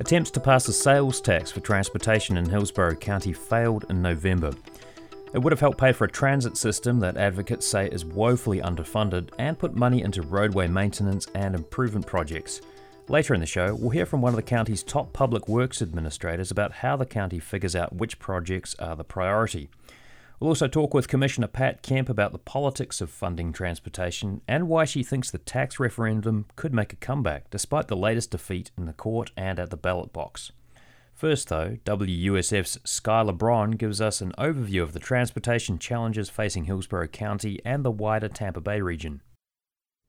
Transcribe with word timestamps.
Attempts 0.00 0.30
to 0.32 0.40
pass 0.40 0.66
a 0.68 0.72
sales 0.72 1.20
tax 1.20 1.50
for 1.50 1.60
transportation 1.60 2.36
in 2.36 2.48
Hillsborough 2.48 2.96
County 2.96 3.32
failed 3.32 3.84
in 3.90 4.02
November. 4.02 4.52
It 5.32 5.38
would 5.38 5.52
have 5.52 5.60
helped 5.60 5.78
pay 5.78 5.92
for 5.92 6.04
a 6.04 6.10
transit 6.10 6.56
system 6.56 6.98
that 7.00 7.16
advocates 7.16 7.66
say 7.66 7.88
is 7.88 8.04
woefully 8.04 8.60
underfunded 8.60 9.30
and 9.38 9.58
put 9.58 9.74
money 9.74 10.02
into 10.02 10.22
roadway 10.22 10.66
maintenance 10.66 11.26
and 11.34 11.54
improvement 11.54 12.06
projects. 12.06 12.62
Later 13.08 13.34
in 13.34 13.40
the 13.40 13.46
show, 13.46 13.74
we'll 13.74 13.90
hear 13.90 14.06
from 14.06 14.22
one 14.22 14.32
of 14.32 14.36
the 14.36 14.42
county's 14.42 14.82
top 14.82 15.12
public 15.12 15.48
works 15.48 15.82
administrators 15.82 16.50
about 16.50 16.72
how 16.72 16.96
the 16.96 17.06
county 17.06 17.38
figures 17.38 17.76
out 17.76 17.94
which 17.94 18.18
projects 18.18 18.74
are 18.78 18.96
the 18.96 19.04
priority. 19.04 19.68
We'll 20.42 20.48
also 20.48 20.66
talk 20.66 20.92
with 20.92 21.06
Commissioner 21.06 21.46
Pat 21.46 21.82
Kemp 21.82 22.08
about 22.08 22.32
the 22.32 22.38
politics 22.38 23.00
of 23.00 23.10
funding 23.10 23.52
transportation 23.52 24.40
and 24.48 24.66
why 24.66 24.84
she 24.84 25.04
thinks 25.04 25.30
the 25.30 25.38
tax 25.38 25.78
referendum 25.78 26.46
could 26.56 26.74
make 26.74 26.92
a 26.92 26.96
comeback 26.96 27.48
despite 27.48 27.86
the 27.86 27.94
latest 27.94 28.32
defeat 28.32 28.72
in 28.76 28.86
the 28.86 28.92
court 28.92 29.30
and 29.36 29.60
at 29.60 29.70
the 29.70 29.76
ballot 29.76 30.12
box. 30.12 30.50
First, 31.14 31.48
though, 31.48 31.76
WUSF's 31.84 32.80
Sky 32.82 33.22
LeBron 33.22 33.78
gives 33.78 34.00
us 34.00 34.20
an 34.20 34.32
overview 34.36 34.82
of 34.82 34.94
the 34.94 34.98
transportation 34.98 35.78
challenges 35.78 36.28
facing 36.28 36.64
Hillsborough 36.64 37.06
County 37.06 37.60
and 37.64 37.84
the 37.84 37.92
wider 37.92 38.26
Tampa 38.26 38.60
Bay 38.60 38.80
region. 38.80 39.22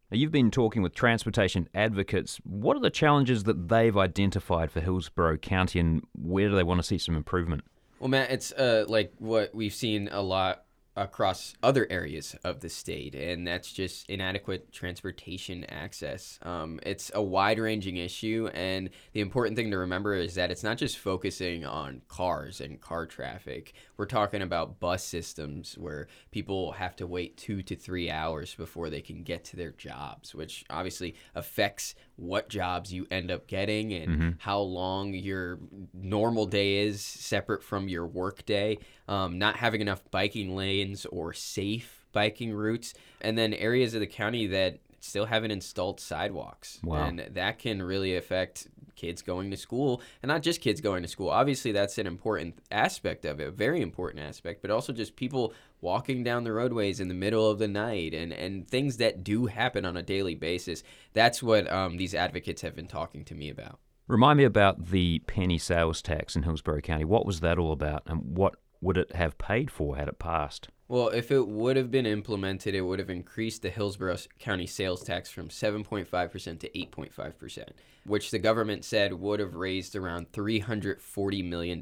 Now, 0.09 0.17
you've 0.17 0.31
been 0.31 0.49
talking 0.49 0.81
with 0.81 0.95
transportation 0.95 1.69
advocates. 1.75 2.39
What 2.43 2.75
are 2.75 2.81
the 2.81 2.89
challenges 2.89 3.43
that 3.43 3.69
they've 3.69 3.95
identified 3.95 4.71
for 4.71 4.81
Hillsborough 4.81 5.37
County 5.37 5.79
and 5.79 6.01
where 6.19 6.49
do 6.49 6.55
they 6.55 6.63
want 6.63 6.79
to 6.79 6.83
see 6.83 6.97
some 6.97 7.15
improvement? 7.15 7.63
Well, 8.03 8.09
Matt, 8.09 8.31
it's 8.31 8.51
uh, 8.51 8.83
like 8.89 9.13
what 9.17 9.55
we've 9.55 9.73
seen 9.73 10.09
a 10.11 10.21
lot 10.21 10.65
across 10.97 11.53
other 11.63 11.87
areas 11.89 12.35
of 12.43 12.59
the 12.59 12.67
state, 12.67 13.15
and 13.15 13.47
that's 13.47 13.71
just 13.71 14.09
inadequate 14.09 14.73
transportation 14.73 15.63
access. 15.69 16.37
Um, 16.41 16.81
it's 16.83 17.11
a 17.15 17.21
wide 17.21 17.59
ranging 17.59 17.95
issue, 17.95 18.49
and 18.53 18.89
the 19.13 19.21
important 19.21 19.55
thing 19.55 19.71
to 19.71 19.77
remember 19.77 20.15
is 20.15 20.35
that 20.35 20.51
it's 20.51 20.65
not 20.65 20.77
just 20.77 20.97
focusing 20.97 21.63
on 21.63 22.01
cars 22.09 22.59
and 22.59 22.81
car 22.81 23.05
traffic. 23.05 23.71
We're 23.97 24.05
talking 24.05 24.41
about 24.41 24.79
bus 24.79 25.03
systems 25.03 25.77
where 25.77 26.07
people 26.31 26.73
have 26.73 26.95
to 26.97 27.07
wait 27.07 27.37
two 27.37 27.61
to 27.63 27.75
three 27.75 28.09
hours 28.09 28.55
before 28.55 28.89
they 28.89 29.01
can 29.01 29.23
get 29.23 29.43
to 29.45 29.55
their 29.55 29.71
jobs, 29.71 30.33
which 30.33 30.65
obviously 30.69 31.15
affects 31.35 31.95
what 32.15 32.49
jobs 32.49 32.93
you 32.93 33.07
end 33.11 33.31
up 33.31 33.47
getting 33.47 33.93
and 33.93 34.07
mm-hmm. 34.07 34.29
how 34.39 34.59
long 34.59 35.13
your 35.13 35.59
normal 35.93 36.45
day 36.45 36.79
is 36.79 37.03
separate 37.03 37.63
from 37.63 37.87
your 37.87 38.05
work 38.05 38.45
day. 38.45 38.79
Um, 39.07 39.37
not 39.37 39.57
having 39.57 39.81
enough 39.81 40.03
biking 40.11 40.55
lanes 40.55 41.05
or 41.05 41.33
safe 41.33 42.05
biking 42.13 42.53
routes, 42.53 42.93
and 43.21 43.37
then 43.37 43.53
areas 43.53 43.93
of 43.93 43.99
the 43.99 44.07
county 44.07 44.47
that 44.47 44.79
still 45.03 45.25
haven't 45.25 45.51
installed 45.51 45.99
sidewalks. 45.99 46.79
Wow. 46.83 47.03
And 47.03 47.19
that 47.31 47.59
can 47.59 47.81
really 47.81 48.15
affect 48.15 48.67
kids 48.95 49.21
going 49.21 49.51
to 49.51 49.57
school 49.57 50.01
and 50.21 50.29
not 50.29 50.41
just 50.41 50.61
kids 50.61 50.79
going 50.79 51.03
to 51.03 51.09
school. 51.09 51.29
Obviously, 51.29 51.71
that's 51.71 51.97
an 51.97 52.07
important 52.07 52.59
aspect 52.71 53.25
of 53.25 53.39
it, 53.39 53.47
a 53.47 53.51
very 53.51 53.81
important 53.81 54.23
aspect, 54.23 54.61
but 54.61 54.71
also 54.71 54.93
just 54.93 55.15
people 55.15 55.53
walking 55.81 56.23
down 56.23 56.43
the 56.43 56.53
roadways 56.53 56.99
in 56.99 57.09
the 57.09 57.13
middle 57.13 57.49
of 57.49 57.59
the 57.59 57.67
night 57.67 58.13
and, 58.13 58.31
and 58.31 58.67
things 58.67 58.97
that 58.97 59.23
do 59.23 59.47
happen 59.47 59.85
on 59.85 59.97
a 59.97 60.03
daily 60.03 60.35
basis. 60.35 60.83
That's 61.13 61.43
what 61.43 61.69
um, 61.71 61.97
these 61.97 62.15
advocates 62.15 62.61
have 62.61 62.75
been 62.75 62.87
talking 62.87 63.25
to 63.25 63.35
me 63.35 63.49
about. 63.49 63.79
Remind 64.07 64.37
me 64.37 64.43
about 64.43 64.85
the 64.87 65.19
penny 65.27 65.57
sales 65.57 66.01
tax 66.01 66.35
in 66.35 66.43
Hillsborough 66.43 66.81
County. 66.81 67.05
What 67.05 67.25
was 67.25 67.39
that 67.41 67.57
all 67.57 67.71
about 67.71 68.03
and 68.05 68.37
what 68.37 68.55
would 68.81 68.97
it 68.97 69.15
have 69.15 69.37
paid 69.37 69.71
for 69.71 69.95
had 69.95 70.07
it 70.07 70.19
passed? 70.19 70.69
Well, 70.93 71.07
if 71.07 71.31
it 71.31 71.47
would 71.47 71.75
have 71.75 71.89
been 71.89 72.05
implemented, 72.05 72.75
it 72.75 72.81
would 72.81 72.99
have 72.99 73.09
increased 73.09 73.63
the 73.63 73.71
Hillsborough 73.71 74.19
County 74.37 74.67
sales 74.67 75.01
tax 75.03 75.31
from 75.31 75.49
7.5% 75.49 76.59
to 76.59 76.69
8.5%, 76.69 77.69
which 78.05 78.29
the 78.29 78.37
government 78.37 78.85
said 78.85 79.13
would 79.13 79.39
have 79.39 79.55
raised 79.55 79.95
around 79.95 80.31
$340 80.33 81.49
million 81.49 81.81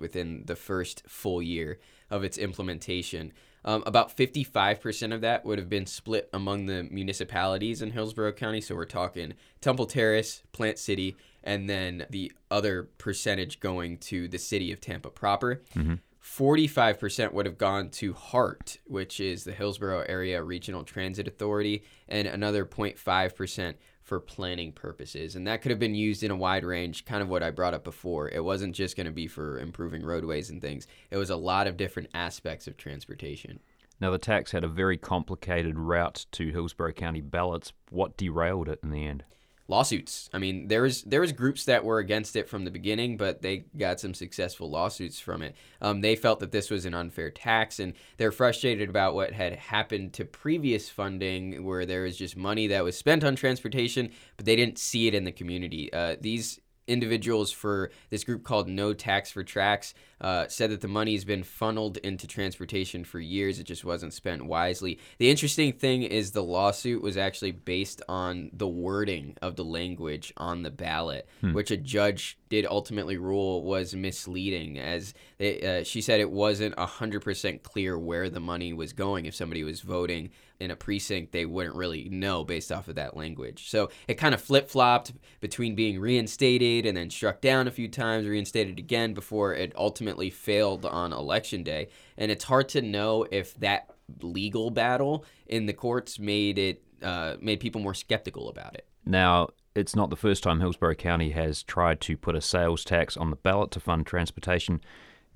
within 0.00 0.42
the 0.46 0.56
first 0.56 1.04
full 1.06 1.40
year 1.40 1.78
of 2.10 2.24
its 2.24 2.36
implementation. 2.36 3.32
Um, 3.64 3.84
about 3.86 4.16
55% 4.16 5.14
of 5.14 5.20
that 5.20 5.44
would 5.44 5.60
have 5.60 5.68
been 5.68 5.86
split 5.86 6.28
among 6.32 6.66
the 6.66 6.82
municipalities 6.90 7.80
in 7.80 7.92
Hillsborough 7.92 8.32
County. 8.32 8.60
So 8.60 8.74
we're 8.74 8.86
talking 8.86 9.34
Temple 9.60 9.86
Terrace, 9.86 10.42
Plant 10.50 10.80
City, 10.80 11.16
and 11.44 11.70
then 11.70 12.06
the 12.10 12.32
other 12.50 12.88
percentage 12.98 13.60
going 13.60 13.98
to 13.98 14.26
the 14.26 14.38
city 14.38 14.72
of 14.72 14.80
Tampa 14.80 15.10
proper. 15.10 15.62
Mm-hmm. 15.76 15.94
45% 16.36 17.32
would 17.32 17.46
have 17.46 17.58
gone 17.58 17.88
to 17.90 18.12
HART, 18.12 18.78
which 18.84 19.18
is 19.18 19.44
the 19.44 19.52
Hillsborough 19.52 20.04
Area 20.08 20.42
Regional 20.42 20.84
Transit 20.84 21.26
Authority, 21.26 21.84
and 22.08 22.28
another 22.28 22.64
0.5% 22.64 23.74
for 24.02 24.20
planning 24.20 24.72
purposes. 24.72 25.36
And 25.36 25.46
that 25.46 25.62
could 25.62 25.70
have 25.70 25.78
been 25.78 25.94
used 25.94 26.22
in 26.22 26.30
a 26.30 26.36
wide 26.36 26.64
range, 26.64 27.04
kind 27.04 27.22
of 27.22 27.28
what 27.28 27.42
I 27.42 27.50
brought 27.50 27.74
up 27.74 27.82
before. 27.82 28.28
It 28.28 28.44
wasn't 28.44 28.74
just 28.74 28.96
going 28.96 29.06
to 29.06 29.12
be 29.12 29.26
for 29.26 29.58
improving 29.58 30.04
roadways 30.04 30.50
and 30.50 30.60
things, 30.60 30.86
it 31.10 31.16
was 31.16 31.30
a 31.30 31.36
lot 31.36 31.66
of 31.66 31.76
different 31.76 32.10
aspects 32.14 32.66
of 32.66 32.76
transportation. 32.76 33.60
Now, 34.00 34.10
the 34.10 34.18
tax 34.18 34.52
had 34.52 34.62
a 34.62 34.68
very 34.68 34.96
complicated 34.96 35.76
route 35.78 36.26
to 36.32 36.52
Hillsborough 36.52 36.92
County 36.92 37.20
ballots. 37.20 37.72
What 37.90 38.16
derailed 38.16 38.68
it 38.68 38.78
in 38.82 38.90
the 38.90 39.06
end? 39.06 39.24
Lawsuits. 39.68 40.30
I 40.32 40.38
mean, 40.38 40.68
there 40.68 40.82
was 40.82 41.02
there 41.02 41.20
was 41.20 41.32
groups 41.32 41.66
that 41.66 41.84
were 41.84 41.98
against 41.98 42.34
it 42.36 42.48
from 42.48 42.64
the 42.64 42.70
beginning, 42.70 43.18
but 43.18 43.42
they 43.42 43.64
got 43.76 44.00
some 44.00 44.14
successful 44.14 44.70
lawsuits 44.70 45.20
from 45.20 45.42
it. 45.42 45.54
Um, 45.80 46.00
they 46.00 46.16
felt 46.16 46.40
that 46.40 46.52
this 46.52 46.70
was 46.70 46.86
an 46.86 46.94
unfair 46.94 47.30
tax, 47.30 47.78
and 47.78 47.92
they're 48.16 48.32
frustrated 48.32 48.88
about 48.88 49.14
what 49.14 49.32
had 49.32 49.54
happened 49.54 50.14
to 50.14 50.24
previous 50.24 50.88
funding, 50.88 51.64
where 51.64 51.84
there 51.84 52.02
was 52.02 52.16
just 52.16 52.36
money 52.36 52.66
that 52.68 52.82
was 52.82 52.96
spent 52.96 53.22
on 53.22 53.36
transportation, 53.36 54.10
but 54.36 54.46
they 54.46 54.56
didn't 54.56 54.78
see 54.78 55.06
it 55.06 55.14
in 55.14 55.24
the 55.24 55.32
community. 55.32 55.92
Uh, 55.92 56.16
these 56.18 56.60
individuals 56.88 57.52
for 57.52 57.90
this 58.10 58.24
group 58.24 58.42
called 58.42 58.68
No 58.68 58.92
Tax 58.92 59.30
for 59.30 59.44
Tracks 59.44 59.94
uh, 60.20 60.48
said 60.48 60.70
that 60.70 60.80
the 60.80 60.88
money 60.88 61.12
has 61.12 61.24
been 61.24 61.42
funneled 61.42 61.96
into 61.98 62.26
transportation 62.26 63.04
for 63.04 63.20
years. 63.20 63.58
It 63.58 63.64
just 63.64 63.84
wasn't 63.84 64.12
spent 64.12 64.46
wisely. 64.46 64.98
The 65.18 65.30
interesting 65.30 65.72
thing 65.72 66.02
is 66.02 66.32
the 66.32 66.42
lawsuit 66.42 67.02
was 67.02 67.16
actually 67.16 67.52
based 67.52 68.02
on 68.08 68.50
the 68.52 68.66
wording 68.66 69.36
of 69.40 69.56
the 69.56 69.64
language 69.64 70.32
on 70.36 70.62
the 70.62 70.70
ballot, 70.70 71.28
hmm. 71.40 71.52
which 71.52 71.70
a 71.70 71.76
judge 71.76 72.38
did 72.48 72.66
ultimately 72.66 73.16
rule 73.16 73.62
was 73.62 73.94
misleading. 73.94 74.78
As 74.78 75.14
they, 75.38 75.80
uh, 75.80 75.84
she 75.84 76.00
said, 76.00 76.20
it 76.20 76.30
wasn't 76.30 76.76
100% 76.76 77.62
clear 77.62 77.98
where 77.98 78.28
the 78.28 78.40
money 78.40 78.72
was 78.72 78.92
going. 78.92 79.26
If 79.26 79.34
somebody 79.34 79.64
was 79.64 79.80
voting 79.80 80.30
in 80.60 80.70
a 80.70 80.76
precinct, 80.76 81.32
they 81.32 81.46
wouldn't 81.46 81.76
really 81.76 82.08
know 82.08 82.44
based 82.44 82.72
off 82.72 82.88
of 82.88 82.96
that 82.96 83.16
language. 83.16 83.68
So 83.70 83.90
it 84.06 84.14
kind 84.14 84.34
of 84.34 84.40
flip 84.40 84.68
flopped 84.68 85.12
between 85.40 85.74
being 85.74 86.00
reinstated 86.00 86.86
and 86.86 86.96
then 86.96 87.10
struck 87.10 87.40
down 87.40 87.68
a 87.68 87.72
few 87.72 87.88
times, 87.88 88.26
reinstated 88.26 88.78
again 88.78 89.14
before 89.14 89.54
it 89.54 89.72
ultimately 89.76 90.30
failed 90.30 90.84
on 90.84 91.12
election 91.12 91.62
day. 91.62 91.88
And 92.16 92.30
it's 92.30 92.44
hard 92.44 92.68
to 92.70 92.82
know 92.82 93.26
if 93.30 93.54
that 93.60 93.90
legal 94.22 94.70
battle 94.70 95.24
in 95.46 95.66
the 95.66 95.72
courts 95.72 96.18
made 96.18 96.58
it 96.58 96.82
uh, 97.02 97.36
made 97.40 97.60
people 97.60 97.80
more 97.80 97.94
skeptical 97.94 98.48
about 98.48 98.74
it. 98.74 98.86
Now, 99.04 99.50
it's 99.78 99.96
not 99.96 100.10
the 100.10 100.16
first 100.16 100.42
time 100.42 100.60
Hillsborough 100.60 100.94
County 100.94 101.30
has 101.30 101.62
tried 101.62 102.00
to 102.02 102.16
put 102.16 102.34
a 102.34 102.40
sales 102.40 102.84
tax 102.84 103.16
on 103.16 103.30
the 103.30 103.36
ballot 103.36 103.70
to 103.72 103.80
fund 103.80 104.06
transportation. 104.06 104.80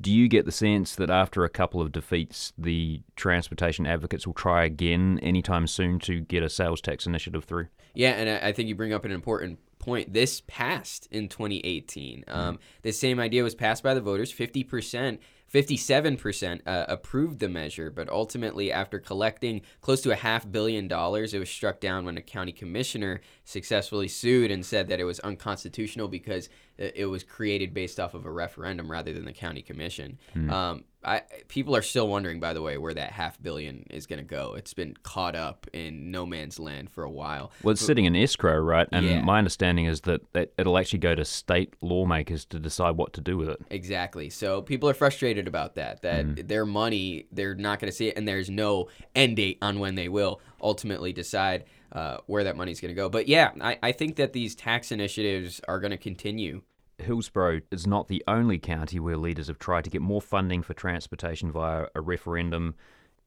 Do 0.00 0.10
you 0.10 0.28
get 0.28 0.46
the 0.46 0.52
sense 0.52 0.96
that 0.96 1.10
after 1.10 1.44
a 1.44 1.48
couple 1.48 1.80
of 1.80 1.92
defeats, 1.92 2.52
the 2.58 3.02
transportation 3.14 3.86
advocates 3.86 4.26
will 4.26 4.34
try 4.34 4.64
again 4.64 5.20
anytime 5.22 5.66
soon 5.66 6.00
to 6.00 6.20
get 6.20 6.42
a 6.42 6.48
sales 6.48 6.80
tax 6.80 7.06
initiative 7.06 7.44
through? 7.44 7.68
Yeah, 7.94 8.10
and 8.12 8.44
I 8.44 8.52
think 8.52 8.68
you 8.68 8.74
bring 8.74 8.92
up 8.92 9.04
an 9.04 9.12
important 9.12 9.60
point, 9.78 10.12
this 10.12 10.42
passed 10.46 11.06
in 11.10 11.28
2018. 11.28 12.24
Mm-hmm. 12.26 12.38
Um, 12.38 12.58
the 12.82 12.92
same 12.92 13.20
idea 13.20 13.42
was 13.42 13.54
passed 13.54 13.82
by 13.82 13.94
the 13.94 14.00
voters. 14.00 14.32
50%, 14.32 15.18
57% 15.52 16.60
uh, 16.66 16.84
approved 16.88 17.40
the 17.40 17.48
measure, 17.48 17.90
but 17.90 18.08
ultimately, 18.08 18.72
after 18.72 18.98
collecting 18.98 19.60
close 19.82 20.00
to 20.02 20.10
a 20.10 20.16
half 20.16 20.50
billion 20.50 20.88
dollars, 20.88 21.34
it 21.34 21.38
was 21.38 21.50
struck 21.50 21.80
down 21.80 22.06
when 22.06 22.16
a 22.16 22.22
county 22.22 22.52
commissioner 22.52 23.20
successfully 23.44 24.08
sued 24.08 24.50
and 24.50 24.64
said 24.64 24.88
that 24.88 25.00
it 25.00 25.04
was 25.04 25.18
unconstitutional 25.20 26.08
because 26.08 26.48
it 26.78 27.06
was 27.06 27.22
created 27.22 27.74
based 27.74 28.00
off 28.00 28.14
of 28.14 28.24
a 28.24 28.30
referendum 28.30 28.90
rather 28.90 29.12
than 29.12 29.24
the 29.24 29.32
county 29.32 29.62
commission. 29.62 30.18
Hmm. 30.32 30.50
Um, 30.50 30.84
I, 31.04 31.22
people 31.48 31.74
are 31.74 31.82
still 31.82 32.06
wondering, 32.06 32.38
by 32.38 32.52
the 32.52 32.62
way, 32.62 32.78
where 32.78 32.94
that 32.94 33.10
half 33.10 33.40
billion 33.42 33.86
is 33.90 34.06
going 34.06 34.20
to 34.20 34.24
go. 34.24 34.54
It's 34.54 34.72
been 34.72 34.94
caught 35.02 35.34
up 35.34 35.66
in 35.72 36.12
no 36.12 36.24
man's 36.24 36.60
land 36.60 36.90
for 36.90 37.02
a 37.02 37.10
while. 37.10 37.50
Well, 37.62 37.72
it's 37.72 37.82
but, 37.82 37.86
sitting 37.86 38.04
in 38.04 38.14
escrow, 38.14 38.56
right? 38.58 38.88
And 38.92 39.06
yeah. 39.06 39.20
my 39.20 39.38
understanding 39.38 39.86
is 39.86 40.02
that, 40.02 40.32
that 40.32 40.52
it'll 40.56 40.78
actually 40.78 41.00
go 41.00 41.16
to 41.16 41.24
state 41.24 41.74
lawmakers 41.80 42.44
to 42.46 42.60
decide 42.60 42.96
what 42.96 43.12
to 43.14 43.20
do 43.20 43.36
with 43.36 43.48
it. 43.48 43.60
Exactly. 43.70 44.30
So 44.30 44.62
people 44.62 44.88
are 44.88 44.94
frustrated 44.94 45.48
about 45.48 45.74
that. 45.74 46.02
That 46.02 46.24
mm. 46.24 46.48
their 46.48 46.64
money, 46.64 47.26
they're 47.32 47.56
not 47.56 47.80
going 47.80 47.90
to 47.90 47.96
see 47.96 48.08
it, 48.08 48.16
and 48.16 48.26
there's 48.26 48.48
no 48.48 48.88
end 49.14 49.36
date 49.36 49.58
on 49.60 49.80
when 49.80 49.96
they 49.96 50.08
will 50.08 50.40
ultimately 50.62 51.12
decide 51.12 51.64
uh, 51.92 52.18
where 52.26 52.44
that 52.44 52.56
money 52.56 52.72
is 52.72 52.80
going 52.80 52.90
to 52.90 53.00
go. 53.00 53.08
But 53.08 53.28
yeah, 53.28 53.50
I, 53.60 53.78
I 53.82 53.92
think 53.92 54.16
that 54.16 54.32
these 54.32 54.54
tax 54.54 54.90
initiatives 54.90 55.60
are 55.68 55.78
going 55.78 55.90
to 55.90 55.98
continue. 55.98 56.62
Hillsborough 56.98 57.60
is 57.70 57.86
not 57.86 58.08
the 58.08 58.22
only 58.28 58.58
county 58.58 59.00
where 59.00 59.16
leaders 59.16 59.48
have 59.48 59.58
tried 59.58 59.84
to 59.84 59.90
get 59.90 60.02
more 60.02 60.22
funding 60.22 60.62
for 60.62 60.74
transportation 60.74 61.50
via 61.50 61.86
a 61.94 62.00
referendum. 62.00 62.74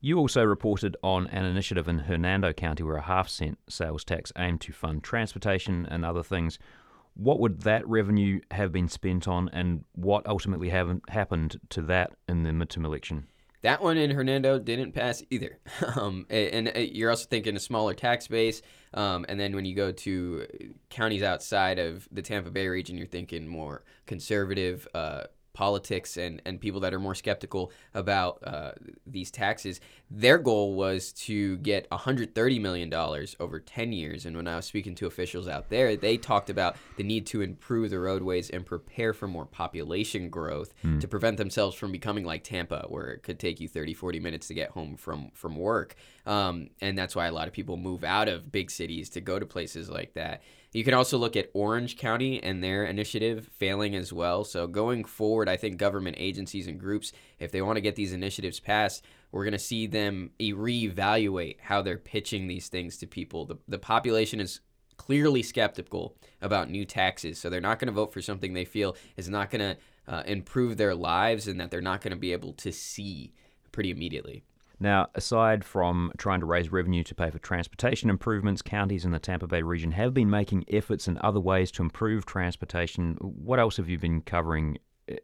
You 0.01 0.17
also 0.17 0.43
reported 0.43 0.95
on 1.03 1.27
an 1.27 1.45
initiative 1.45 1.87
in 1.87 1.99
Hernando 1.99 2.53
County 2.53 2.83
where 2.83 2.97
a 2.97 3.01
half 3.01 3.27
cent 3.27 3.57
sales 3.67 4.03
tax 4.03 4.31
aimed 4.37 4.61
to 4.61 4.71
fund 4.71 5.03
transportation 5.03 5.85
and 5.89 6.05
other 6.05 6.23
things. 6.23 6.59
What 7.15 7.39
would 7.39 7.61
that 7.61 7.87
revenue 7.87 8.41
have 8.51 8.71
been 8.71 8.89
spent 8.89 9.27
on, 9.27 9.49
and 9.53 9.85
what 9.93 10.27
ultimately 10.27 10.69
happened 10.69 11.59
to 11.69 11.81
that 11.83 12.11
in 12.27 12.43
the 12.43 12.51
midterm 12.51 12.85
election? 12.85 13.27
That 13.65 13.81
one 13.81 13.97
in 13.97 14.11
Hernando 14.11 14.59
didn't 14.59 14.91
pass 14.91 15.23
either. 15.31 15.57
Um, 15.95 16.25
and, 16.29 16.67
and, 16.67 16.77
uh, 16.77 16.79
you're 16.79 17.09
also 17.09 17.25
thinking 17.25 17.55
a 17.55 17.59
smaller 17.59 17.93
tax 17.93 18.27
base. 18.27 18.61
Um, 18.93 19.25
and 19.27 19.39
then 19.39 19.55
when 19.55 19.65
you 19.65 19.75
go 19.75 19.91
to 19.91 20.45
counties 20.89 21.23
outside 21.23 21.79
of 21.79 22.07
the 22.11 22.21
Tampa 22.21 22.51
Bay 22.51 22.67
region, 22.67 22.97
you're 22.97 23.07
thinking 23.07 23.47
more 23.47 23.83
conservative, 24.05 24.87
uh, 24.93 25.23
politics 25.55 26.17
and, 26.17 26.41
and 26.45 26.59
people 26.59 26.81
that 26.81 26.93
are 26.93 26.99
more 26.99 27.15
skeptical 27.15 27.71
about 27.93 28.37
uh, 28.45 28.71
these 29.07 29.31
taxes, 29.31 29.79
their 30.11 30.37
goal 30.37 30.75
was 30.75 31.11
to 31.13 31.57
get 31.57 31.89
$130 31.89 32.61
million 32.61 32.93
over 33.39 33.59
10 33.59 33.91
years. 33.91 34.25
And 34.25 34.35
when 34.35 34.47
I 34.47 34.57
was 34.57 34.65
speaking 34.65 34.93
to 34.95 35.07
officials 35.07 35.47
out 35.47 35.69
there, 35.69 35.95
they 35.95 36.17
talked 36.17 36.49
about 36.49 36.75
the 36.97 37.03
need 37.03 37.25
to 37.27 37.41
improve 37.41 37.89
the 37.89 37.99
roadways 37.99 38.49
and 38.49 38.65
prepare 38.65 39.13
for 39.13 39.27
more 39.27 39.45
population 39.45 40.29
growth 40.29 40.73
mm. 40.83 40.99
to 40.99 41.07
prevent 41.07 41.37
themselves 41.37 41.75
from 41.75 41.91
becoming 41.91 42.25
like 42.25 42.43
Tampa, 42.43 42.85
where 42.89 43.07
it 43.07 43.23
could 43.23 43.39
take 43.39 43.59
you 43.59 43.67
30, 43.67 43.93
40 43.93 44.19
minutes 44.19 44.47
to 44.49 44.53
get 44.53 44.71
home 44.71 44.97
from, 44.97 45.31
from 45.33 45.55
work. 45.55 45.95
Um, 46.25 46.69
and 46.81 46.97
that's 46.97 47.15
why 47.15 47.27
a 47.27 47.31
lot 47.31 47.47
of 47.47 47.53
people 47.53 47.77
move 47.77 48.03
out 48.03 48.27
of 48.27 48.51
big 48.51 48.69
cities 48.69 49.09
to 49.11 49.21
go 49.21 49.39
to 49.39 49.45
places 49.45 49.89
like 49.89 50.13
that. 50.13 50.43
You 50.75 50.83
can 50.83 50.93
also 50.93 51.17
look 51.17 51.37
at 51.37 51.51
Orange 51.53 51.95
County 51.95 52.43
and 52.43 52.61
their 52.61 52.83
initiative 52.83 53.49
failing 53.53 53.95
as 53.95 54.11
well. 54.11 54.43
So 54.43 54.67
going 54.67 55.05
forward, 55.05 55.47
I 55.47 55.55
think 55.55 55.77
government 55.77 56.17
agencies 56.19 56.67
and 56.67 56.77
groups, 56.77 57.13
if 57.39 57.53
they 57.53 57.61
want 57.61 57.77
to 57.77 57.81
get 57.81 57.95
these 57.95 58.11
initiatives 58.11 58.59
passed, 58.59 59.05
we're 59.31 59.45
going 59.45 59.53
to 59.53 59.57
see 59.57 59.87
them 59.87 60.31
reevaluate 60.37 61.61
how 61.61 61.81
they're 61.81 61.97
pitching 61.97 62.47
these 62.47 62.67
things 62.67 62.97
to 62.97 63.07
people. 63.07 63.45
The, 63.45 63.55
the 63.69 63.79
population 63.79 64.41
is 64.41 64.59
clearly 64.97 65.43
skeptical 65.43 66.17
about 66.41 66.69
new 66.69 66.83
taxes, 66.83 67.39
so 67.39 67.49
they're 67.49 67.61
not 67.61 67.79
going 67.79 67.87
to 67.87 67.93
vote 67.93 68.11
for 68.11 68.21
something 68.21 68.51
they 68.51 68.65
feel 68.65 68.97
is 69.15 69.29
not 69.29 69.51
going 69.51 69.61
to 69.61 70.13
uh, 70.13 70.23
improve 70.25 70.75
their 70.75 70.93
lives 70.93 71.47
and 71.47 71.57
that 71.61 71.71
they're 71.71 71.79
not 71.79 72.01
going 72.01 72.11
to 72.11 72.17
be 72.17 72.33
able 72.33 72.51
to 72.51 72.73
see 72.73 73.33
pretty 73.71 73.91
immediately. 73.91 74.43
Now, 74.79 75.07
aside 75.15 75.63
from 75.63 76.11
trying 76.17 76.41
to 76.41 76.45
raise 76.45 76.71
revenue 76.71 77.03
to 77.03 77.15
pay 77.15 77.29
for 77.29 77.39
transportation 77.39 78.09
improvements, 78.09 78.61
counties 78.61 79.05
in 79.05 79.11
the 79.11 79.19
Tampa 79.19 79.47
Bay 79.47 79.61
region 79.61 79.91
have 79.91 80.13
been 80.13 80.29
making 80.29 80.65
efforts 80.67 81.07
in 81.07 81.17
other 81.21 81.39
ways 81.39 81.71
to 81.71 81.81
improve 81.81 82.25
transportation. 82.25 83.15
What 83.21 83.59
else 83.59 83.77
have 83.77 83.89
you 83.89 83.97
been 83.97 84.21
covering 84.21 84.77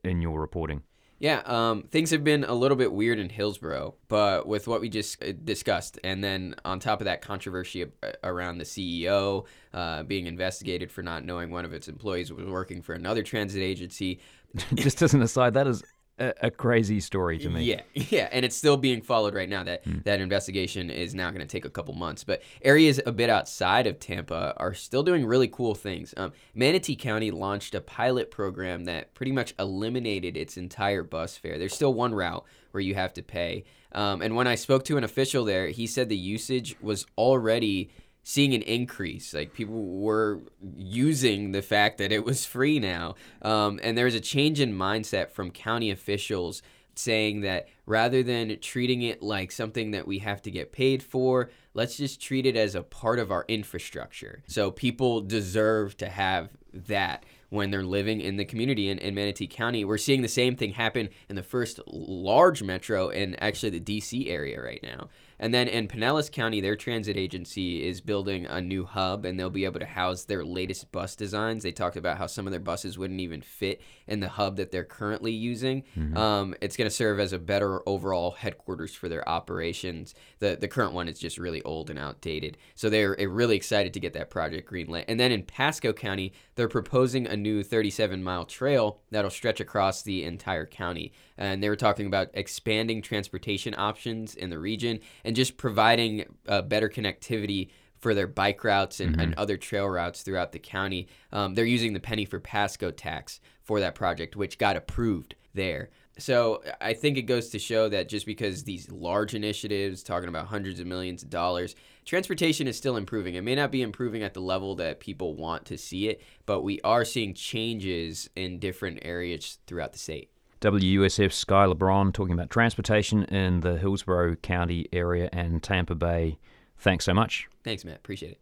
in 0.03 0.21
your 0.21 0.39
reporting? 0.39 0.83
Yeah, 1.19 1.43
um, 1.45 1.83
things 1.83 2.09
have 2.09 2.23
been 2.23 2.45
a 2.45 2.53
little 2.55 2.75
bit 2.75 2.91
weird 2.91 3.19
in 3.19 3.29
Hillsborough, 3.29 3.93
but 4.07 4.47
with 4.47 4.67
what 4.67 4.81
we 4.81 4.89
just 4.89 5.23
uh, 5.23 5.33
discussed, 5.43 5.99
and 6.03 6.23
then 6.23 6.55
on 6.65 6.79
top 6.79 6.99
of 6.99 7.05
that, 7.05 7.21
controversy 7.21 7.85
around 8.23 8.57
the 8.57 8.63
CEO 8.63 9.45
uh, 9.71 10.01
being 10.01 10.25
investigated 10.25 10.91
for 10.91 11.03
not 11.03 11.23
knowing 11.23 11.51
one 11.51 11.63
of 11.63 11.73
its 11.73 11.87
employees 11.87 12.33
was 12.33 12.47
working 12.47 12.81
for 12.81 12.93
another 12.93 13.21
transit 13.21 13.61
agency. 13.61 14.19
just 14.73 14.99
as 15.03 15.13
an 15.13 15.21
aside, 15.21 15.53
that 15.53 15.67
is 15.67 15.83
a, 16.21 16.33
a, 16.43 16.51
crazy 16.51 16.99
story 16.99 17.39
to 17.39 17.49
me. 17.49 17.63
Yeah, 17.63 17.81
yeah, 17.93 18.29
and 18.31 18.45
it's 18.45 18.55
still 18.55 18.77
being 18.77 19.01
followed 19.01 19.33
right 19.33 19.49
now. 19.49 19.63
That 19.63 19.83
mm. 19.83 20.03
that 20.03 20.21
investigation 20.21 20.89
is 20.89 21.15
now 21.15 21.29
going 21.29 21.41
to 21.41 21.47
take 21.47 21.65
a 21.65 21.69
couple 21.69 21.93
months, 21.95 22.23
but 22.23 22.41
areas 22.61 23.01
a 23.05 23.11
bit 23.11 23.29
outside 23.29 23.87
of 23.87 23.99
Tampa 23.99 24.53
are 24.57 24.73
still 24.73 25.03
doing 25.03 25.25
really 25.25 25.47
cool 25.47 25.75
things. 25.75 26.13
Um, 26.15 26.31
Manatee 26.53 26.95
County 26.95 27.31
launched 27.31 27.75
a 27.75 27.81
pilot 27.81 28.29
program 28.29 28.85
that 28.85 29.13
pretty 29.13 29.31
much 29.31 29.53
eliminated 29.57 30.37
its 30.37 30.57
entire 30.57 31.03
bus 31.03 31.37
fare. 31.37 31.57
There's 31.57 31.73
still 31.73 31.93
one 31.93 32.13
route 32.13 32.45
where 32.71 32.81
you 32.81 32.95
have 32.95 33.13
to 33.13 33.23
pay, 33.23 33.63
um, 33.93 34.21
and 34.21 34.35
when 34.35 34.47
I 34.47 34.55
spoke 34.55 34.85
to 34.85 34.97
an 34.97 35.03
official 35.03 35.43
there, 35.43 35.67
he 35.67 35.87
said 35.87 36.07
the 36.07 36.15
usage 36.15 36.75
was 36.81 37.05
already 37.17 37.89
seeing 38.23 38.53
an 38.53 38.61
increase. 38.61 39.33
Like 39.33 39.53
people 39.53 39.99
were 39.99 40.41
using 40.75 41.51
the 41.51 41.61
fact 41.61 41.97
that 41.97 42.11
it 42.11 42.23
was 42.23 42.45
free 42.45 42.79
now. 42.79 43.15
Um, 43.41 43.79
and 43.83 43.97
there 43.97 44.05
was 44.05 44.15
a 44.15 44.21
change 44.21 44.59
in 44.59 44.73
mindset 44.73 45.31
from 45.31 45.51
county 45.51 45.91
officials 45.91 46.61
saying 46.95 47.41
that 47.41 47.67
rather 47.85 48.21
than 48.21 48.59
treating 48.59 49.01
it 49.01 49.21
like 49.21 49.51
something 49.51 49.91
that 49.91 50.07
we 50.07 50.19
have 50.19 50.41
to 50.41 50.51
get 50.51 50.71
paid 50.71 51.01
for, 51.01 51.49
let's 51.73 51.97
just 51.97 52.21
treat 52.21 52.45
it 52.45 52.55
as 52.55 52.75
a 52.75 52.83
part 52.83 53.19
of 53.19 53.31
our 53.31 53.45
infrastructure. 53.47 54.43
So 54.47 54.71
people 54.71 55.21
deserve 55.21 55.97
to 55.97 56.09
have 56.09 56.49
that 56.73 57.25
when 57.49 57.69
they're 57.69 57.83
living 57.83 58.21
in 58.21 58.37
the 58.37 58.45
community 58.45 58.89
in, 58.89 58.97
in 58.99 59.13
Manatee 59.13 59.47
County. 59.47 59.83
We're 59.83 59.97
seeing 59.97 60.21
the 60.21 60.27
same 60.27 60.55
thing 60.55 60.71
happen 60.71 61.09
in 61.29 61.35
the 61.35 61.43
first 61.43 61.79
large 61.87 62.63
metro 62.63 63.09
in 63.09 63.35
actually 63.35 63.77
the 63.77 63.99
DC 63.99 64.29
area 64.29 64.61
right 64.61 64.81
now. 64.81 65.09
And 65.41 65.51
then 65.51 65.67
in 65.67 65.87
Pinellas 65.87 66.31
County, 66.31 66.61
their 66.61 66.75
transit 66.75 67.17
agency 67.17 67.83
is 67.83 67.99
building 67.99 68.45
a 68.45 68.61
new 68.61 68.85
hub 68.85 69.25
and 69.25 69.39
they'll 69.39 69.49
be 69.49 69.65
able 69.65 69.79
to 69.79 69.87
house 69.87 70.23
their 70.23 70.45
latest 70.45 70.91
bus 70.91 71.15
designs. 71.15 71.63
They 71.63 71.71
talked 71.71 71.97
about 71.97 72.19
how 72.19 72.27
some 72.27 72.45
of 72.45 72.51
their 72.51 72.59
buses 72.59 72.95
wouldn't 72.95 73.19
even 73.19 73.41
fit 73.41 73.81
in 74.07 74.19
the 74.19 74.29
hub 74.29 74.57
that 74.57 74.69
they're 74.69 74.83
currently 74.83 75.31
using. 75.31 75.83
Mm-hmm. 75.97 76.15
Um, 76.15 76.55
it's 76.61 76.77
going 76.77 76.87
to 76.87 76.95
serve 76.95 77.19
as 77.19 77.33
a 77.33 77.39
better 77.39 77.81
overall 77.89 78.31
headquarters 78.31 78.93
for 78.93 79.09
their 79.09 79.27
operations. 79.27 80.13
The, 80.37 80.57
the 80.61 80.67
current 80.67 80.93
one 80.93 81.07
is 81.07 81.17
just 81.17 81.39
really 81.39 81.63
old 81.63 81.89
and 81.89 81.97
outdated. 81.97 82.59
So 82.75 82.91
they're 82.91 83.15
really 83.27 83.55
excited 83.55 83.95
to 83.95 83.99
get 83.99 84.13
that 84.13 84.29
project 84.29 84.71
greenlit. 84.71 85.05
And 85.07 85.19
then 85.19 85.31
in 85.31 85.41
Pasco 85.41 85.91
County, 85.91 86.33
they're 86.53 86.67
proposing 86.67 87.25
a 87.25 87.35
new 87.35 87.63
37 87.63 88.23
mile 88.23 88.45
trail 88.45 88.99
that'll 89.09 89.31
stretch 89.31 89.59
across 89.59 90.03
the 90.03 90.23
entire 90.23 90.67
county. 90.67 91.13
And 91.41 91.63
they 91.63 91.69
were 91.69 91.75
talking 91.75 92.05
about 92.05 92.29
expanding 92.35 93.01
transportation 93.01 93.73
options 93.75 94.35
in 94.35 94.51
the 94.51 94.59
region 94.59 94.99
and 95.23 95.35
just 95.35 95.57
providing 95.57 96.25
uh, 96.47 96.61
better 96.61 96.87
connectivity 96.87 97.71
for 97.97 98.13
their 98.13 98.27
bike 98.27 98.63
routes 98.63 98.99
and, 98.99 99.13
mm-hmm. 99.13 99.21
and 99.21 99.35
other 99.35 99.57
trail 99.57 99.87
routes 99.87 100.21
throughout 100.21 100.51
the 100.51 100.59
county. 100.59 101.07
Um, 101.31 101.55
they're 101.55 101.65
using 101.65 101.93
the 101.93 101.99
penny 101.99 102.25
for 102.25 102.39
Pasco 102.39 102.91
tax 102.91 103.39
for 103.63 103.79
that 103.79 103.95
project, 103.95 104.35
which 104.35 104.59
got 104.59 104.75
approved 104.75 105.33
there. 105.55 105.89
So 106.19 106.61
I 106.79 106.93
think 106.93 107.17
it 107.17 107.23
goes 107.23 107.49
to 107.49 107.59
show 107.59 107.89
that 107.89 108.07
just 108.07 108.27
because 108.27 108.63
these 108.63 108.91
large 108.91 109.33
initiatives, 109.33 110.03
talking 110.03 110.29
about 110.29 110.45
hundreds 110.45 110.79
of 110.79 110.85
millions 110.85 111.23
of 111.23 111.31
dollars, 111.31 111.75
transportation 112.05 112.67
is 112.67 112.77
still 112.77 112.97
improving. 112.97 113.33
It 113.33 113.43
may 113.43 113.55
not 113.55 113.71
be 113.71 113.81
improving 113.81 114.21
at 114.21 114.35
the 114.35 114.41
level 114.41 114.75
that 114.75 114.99
people 114.99 115.33
want 115.35 115.65
to 115.65 115.77
see 115.77 116.07
it, 116.07 116.21
but 116.45 116.61
we 116.61 116.79
are 116.83 117.03
seeing 117.03 117.33
changes 117.33 118.29
in 118.35 118.59
different 118.59 118.99
areas 119.01 119.57
throughout 119.65 119.93
the 119.93 119.99
state. 119.99 120.29
WUSF 120.61 121.33
Sky 121.33 121.65
LeBron 121.65 122.13
talking 122.13 122.33
about 122.33 122.51
transportation 122.51 123.23
in 123.25 123.61
the 123.61 123.79
Hillsborough 123.79 124.35
County 124.35 124.87
area 124.93 125.27
and 125.33 125.63
Tampa 125.63 125.95
Bay. 125.95 126.37
Thanks 126.77 127.05
so 127.05 127.15
much. 127.15 127.47
Thanks, 127.63 127.83
Matt. 127.83 127.95
Appreciate 127.97 128.33
it. 128.33 128.41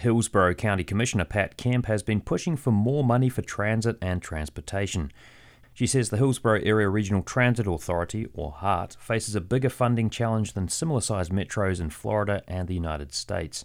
Hillsborough 0.00 0.54
County 0.54 0.84
Commissioner 0.84 1.24
Pat 1.24 1.56
Kemp 1.56 1.86
has 1.86 2.04
been 2.04 2.20
pushing 2.20 2.54
for 2.54 2.70
more 2.70 3.02
money 3.02 3.28
for 3.28 3.42
transit 3.42 3.98
and 4.00 4.22
transportation. 4.22 5.10
She 5.74 5.88
says 5.88 6.10
the 6.10 6.16
Hillsborough 6.16 6.62
Area 6.62 6.88
Regional 6.88 7.22
Transit 7.22 7.66
Authority, 7.66 8.28
or 8.32 8.52
HART, 8.52 8.96
faces 9.00 9.34
a 9.34 9.40
bigger 9.40 9.70
funding 9.70 10.10
challenge 10.10 10.52
than 10.52 10.68
similar 10.68 11.00
sized 11.00 11.32
metros 11.32 11.80
in 11.80 11.90
Florida 11.90 12.42
and 12.46 12.68
the 12.68 12.74
United 12.74 13.12
States. 13.12 13.64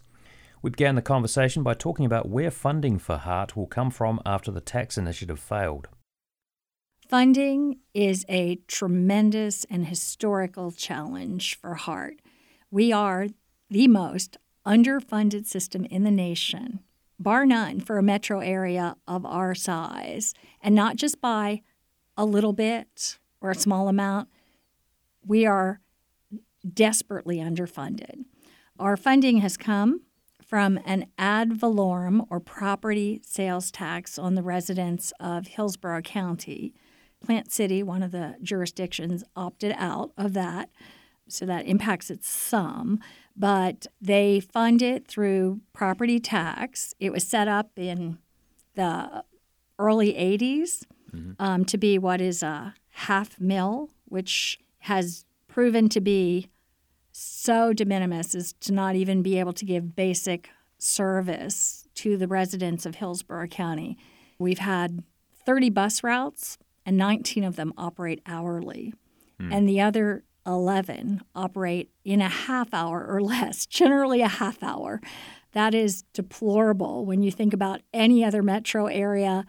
We 0.64 0.72
began 0.72 0.96
the 0.96 1.04
conversation 1.04 1.62
by 1.62 1.76
talking 1.76 2.08
about 2.08 2.30
where 2.30 2.50
funding 2.50 2.98
for 2.98 3.18
HART 3.18 3.56
will 3.56 3.68
come 3.68 3.92
from 3.92 4.20
after 4.26 4.50
the 4.50 4.62
tax 4.62 4.98
initiative 4.98 5.40
failed. 5.40 5.90
Funding 7.14 7.78
is 7.94 8.26
a 8.28 8.56
tremendous 8.68 9.66
and 9.66 9.86
historical 9.86 10.72
challenge 10.72 11.56
for 11.60 11.76
HART. 11.76 12.16
We 12.72 12.92
are 12.92 13.28
the 13.70 13.88
most 13.88 14.38
underfunded 14.66 15.46
system 15.46 15.86
in 15.86 16.06
the 16.06 16.10
nation, 16.10 16.80
bar 17.20 17.46
none, 17.46 17.82
for 17.82 18.00
a 18.00 18.02
metro 18.02 18.40
area 18.40 18.96
of 19.08 19.28
our 19.28 19.54
size, 19.54 20.34
and 20.60 20.74
not 20.74 20.96
just 20.96 21.22
by 21.22 21.62
a 22.18 22.26
little 22.26 22.52
bit 22.52 23.20
or 23.42 23.52
a 23.52 23.56
small 23.56 23.90
amount, 23.90 24.28
we 25.24 25.46
are 25.46 25.82
desperately 26.68 27.38
underfunded. 27.38 28.26
Our 28.80 28.98
funding 28.98 29.38
has 29.38 29.56
come 29.56 30.02
from 30.44 30.80
an 30.84 31.06
ad 31.20 31.54
valorem 31.54 32.24
or 32.32 32.40
property 32.40 33.22
sales 33.24 33.70
tax 33.70 34.18
on 34.18 34.34
the 34.34 34.42
residents 34.42 35.14
of 35.20 35.46
Hillsborough 35.46 36.02
County. 36.02 36.74
Plant 37.24 37.52
City, 37.52 37.84
one 37.84 38.04
of 38.04 38.12
the 38.12 38.36
jurisdictions, 38.42 39.24
opted 39.36 39.74
out 39.78 40.12
of 40.18 40.34
that, 40.34 40.70
so 41.28 41.46
that 41.46 41.66
impacts 41.66 42.12
it 42.12 42.24
some. 42.24 43.00
But 43.36 43.88
they 44.02 44.40
fund 44.40 44.82
it 44.82 45.08
through 45.08 45.62
property 45.72 46.20
tax. 46.20 46.94
It 47.00 47.12
was 47.12 47.26
set 47.26 47.48
up 47.48 47.72
in 47.78 48.20
the 48.76 49.24
early 49.80 50.14
80s 50.14 50.84
um, 51.40 51.66
to 51.66 51.78
be 51.78 51.98
what 51.98 52.22
is 52.22 52.44
a 52.44 52.74
half 52.92 53.40
mil, 53.40 53.90
which 54.06 54.60
has 54.80 55.26
proven 55.48 55.90
to 55.90 56.02
be 56.02 56.50
so 57.12 57.74
de 57.74 57.86
minimis 57.86 58.34
as 58.34 58.54
to 58.54 58.74
not 58.74 58.96
even 58.96 59.22
be 59.22 59.40
able 59.40 59.54
to 59.54 59.66
give 59.66 59.96
basic 59.96 60.50
service 60.78 61.88
to 61.96 62.18
the 62.18 62.28
residents 62.28 62.86
of 62.86 62.96
Hillsborough 62.96 63.48
County. 63.48 63.98
We've 64.40 64.60
had 64.60 65.04
30 65.46 65.70
bus 65.70 66.04
routes, 66.04 66.58
and 66.86 66.98
19 66.98 67.44
of 67.44 67.56
them 67.56 67.74
operate 67.78 68.22
hourly, 68.26 68.94
and 69.40 69.68
the 69.68 69.82
other 69.82 70.24
11 70.46 71.22
operate 71.36 71.90
in 72.06 72.22
a 72.22 72.30
half 72.30 72.74
hour 72.74 73.06
or 73.06 73.22
less, 73.22 73.66
generally 73.82 74.22
a 74.22 74.28
half 74.28 74.62
hour. 74.64 75.02
That 75.52 75.74
is 75.76 76.04
deplorable 76.14 77.06
when 77.06 77.22
you 77.24 77.32
think 77.32 77.54
about 77.54 77.82
any 77.94 78.24
other 78.24 78.42
metro 78.42 78.88
area 78.88 79.46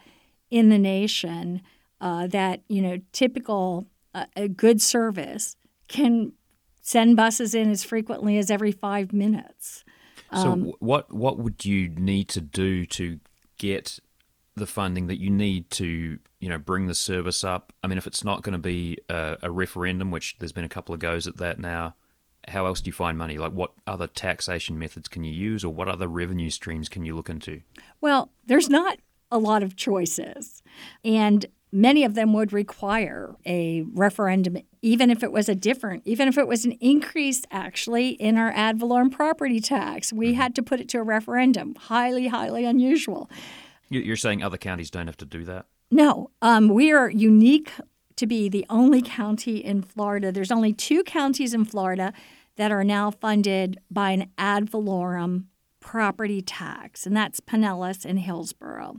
in 0.50 0.68
the 0.68 0.78
nation 0.78 1.62
uh, 2.00 2.26
that, 2.26 2.62
you 2.68 2.82
know, 2.82 2.98
typical 3.12 3.86
uh, 4.14 4.26
a 4.36 4.48
good 4.48 4.82
service 4.82 5.56
can 5.88 6.32
send 6.82 7.16
buses 7.16 7.54
in 7.54 7.70
as 7.70 7.82
frequently 7.84 8.36
as 8.36 8.50
every 8.50 8.72
five 8.72 9.12
minutes. 9.12 9.84
So 10.32 10.52
Um, 10.52 10.64
wh- 10.64 10.82
what 10.82 11.12
what 11.14 11.38
would 11.38 11.64
you 11.64 11.88
need 11.88 12.28
to 12.30 12.40
do 12.40 12.84
to 12.86 13.20
get 13.58 14.00
the 14.56 14.66
funding 14.66 15.08
that 15.08 15.20
you 15.20 15.30
need 15.30 15.70
to 15.70 16.18
you 16.40 16.48
know 16.48 16.58
bring 16.58 16.86
the 16.86 16.94
service 16.94 17.44
up? 17.44 17.72
I 17.82 17.86
mean, 17.86 17.98
if 17.98 18.06
it's 18.06 18.24
not 18.24 18.42
going 18.42 18.52
to 18.52 18.58
be 18.58 18.98
a, 19.08 19.36
a 19.42 19.50
referendum, 19.50 20.10
which 20.10 20.36
there's 20.38 20.52
been 20.52 20.64
a 20.64 20.68
couple 20.68 20.94
of 20.94 21.00
goes 21.00 21.26
at 21.26 21.38
that 21.38 21.58
now, 21.58 21.94
how 22.48 22.66
else 22.66 22.80
do 22.80 22.88
you 22.88 22.92
find 22.92 23.16
money? 23.18 23.38
Like, 23.38 23.52
what 23.52 23.72
other 23.86 24.06
taxation 24.06 24.78
methods 24.78 25.08
can 25.08 25.24
you 25.24 25.32
use, 25.32 25.64
or 25.64 25.72
what 25.72 25.88
other 25.88 26.08
revenue 26.08 26.50
streams 26.50 26.88
can 26.88 27.04
you 27.04 27.14
look 27.14 27.28
into? 27.28 27.62
Well, 28.00 28.30
there's 28.46 28.68
not 28.68 28.98
a 29.30 29.38
lot 29.38 29.62
of 29.62 29.76
choices. 29.76 30.62
And 31.04 31.46
many 31.72 32.04
of 32.04 32.14
them 32.14 32.32
would 32.32 32.52
require 32.52 33.34
a 33.44 33.82
referendum, 33.92 34.58
even 34.80 35.10
if 35.10 35.22
it 35.24 35.32
was 35.32 35.48
a 35.48 35.54
different, 35.54 36.02
even 36.06 36.28
if 36.28 36.38
it 36.38 36.46
was 36.46 36.64
an 36.64 36.72
increase 36.72 37.42
actually 37.50 38.10
in 38.10 38.38
our 38.38 38.52
ad 38.54 38.78
valorem 38.78 39.10
property 39.10 39.60
tax. 39.60 40.12
We 40.12 40.28
mm-hmm. 40.28 40.40
had 40.40 40.54
to 40.54 40.62
put 40.62 40.80
it 40.80 40.88
to 40.90 40.98
a 40.98 41.02
referendum. 41.02 41.74
Highly, 41.74 42.28
highly 42.28 42.64
unusual. 42.64 43.28
You- 43.94 44.00
You're 44.00 44.16
saying 44.16 44.42
other 44.42 44.56
counties 44.58 44.90
don't 44.90 45.06
have 45.06 45.16
to 45.18 45.24
do 45.24 45.44
that? 45.44 45.66
No, 45.90 46.30
um, 46.42 46.68
we 46.68 46.90
are 46.90 47.08
unique 47.08 47.70
to 48.16 48.26
be 48.26 48.48
the 48.48 48.66
only 48.68 49.00
county 49.00 49.58
in 49.58 49.82
Florida. 49.82 50.32
There's 50.32 50.50
only 50.50 50.72
two 50.72 51.04
counties 51.04 51.54
in 51.54 51.64
Florida 51.64 52.12
that 52.56 52.72
are 52.72 52.82
now 52.84 53.12
funded 53.12 53.78
by 53.90 54.10
an 54.10 54.30
ad 54.36 54.68
valorem 54.68 55.44
property 55.78 56.42
tax, 56.42 57.06
and 57.06 57.16
that's 57.16 57.38
Pinellas 57.40 58.04
and 58.04 58.18
Hillsborough. 58.18 58.96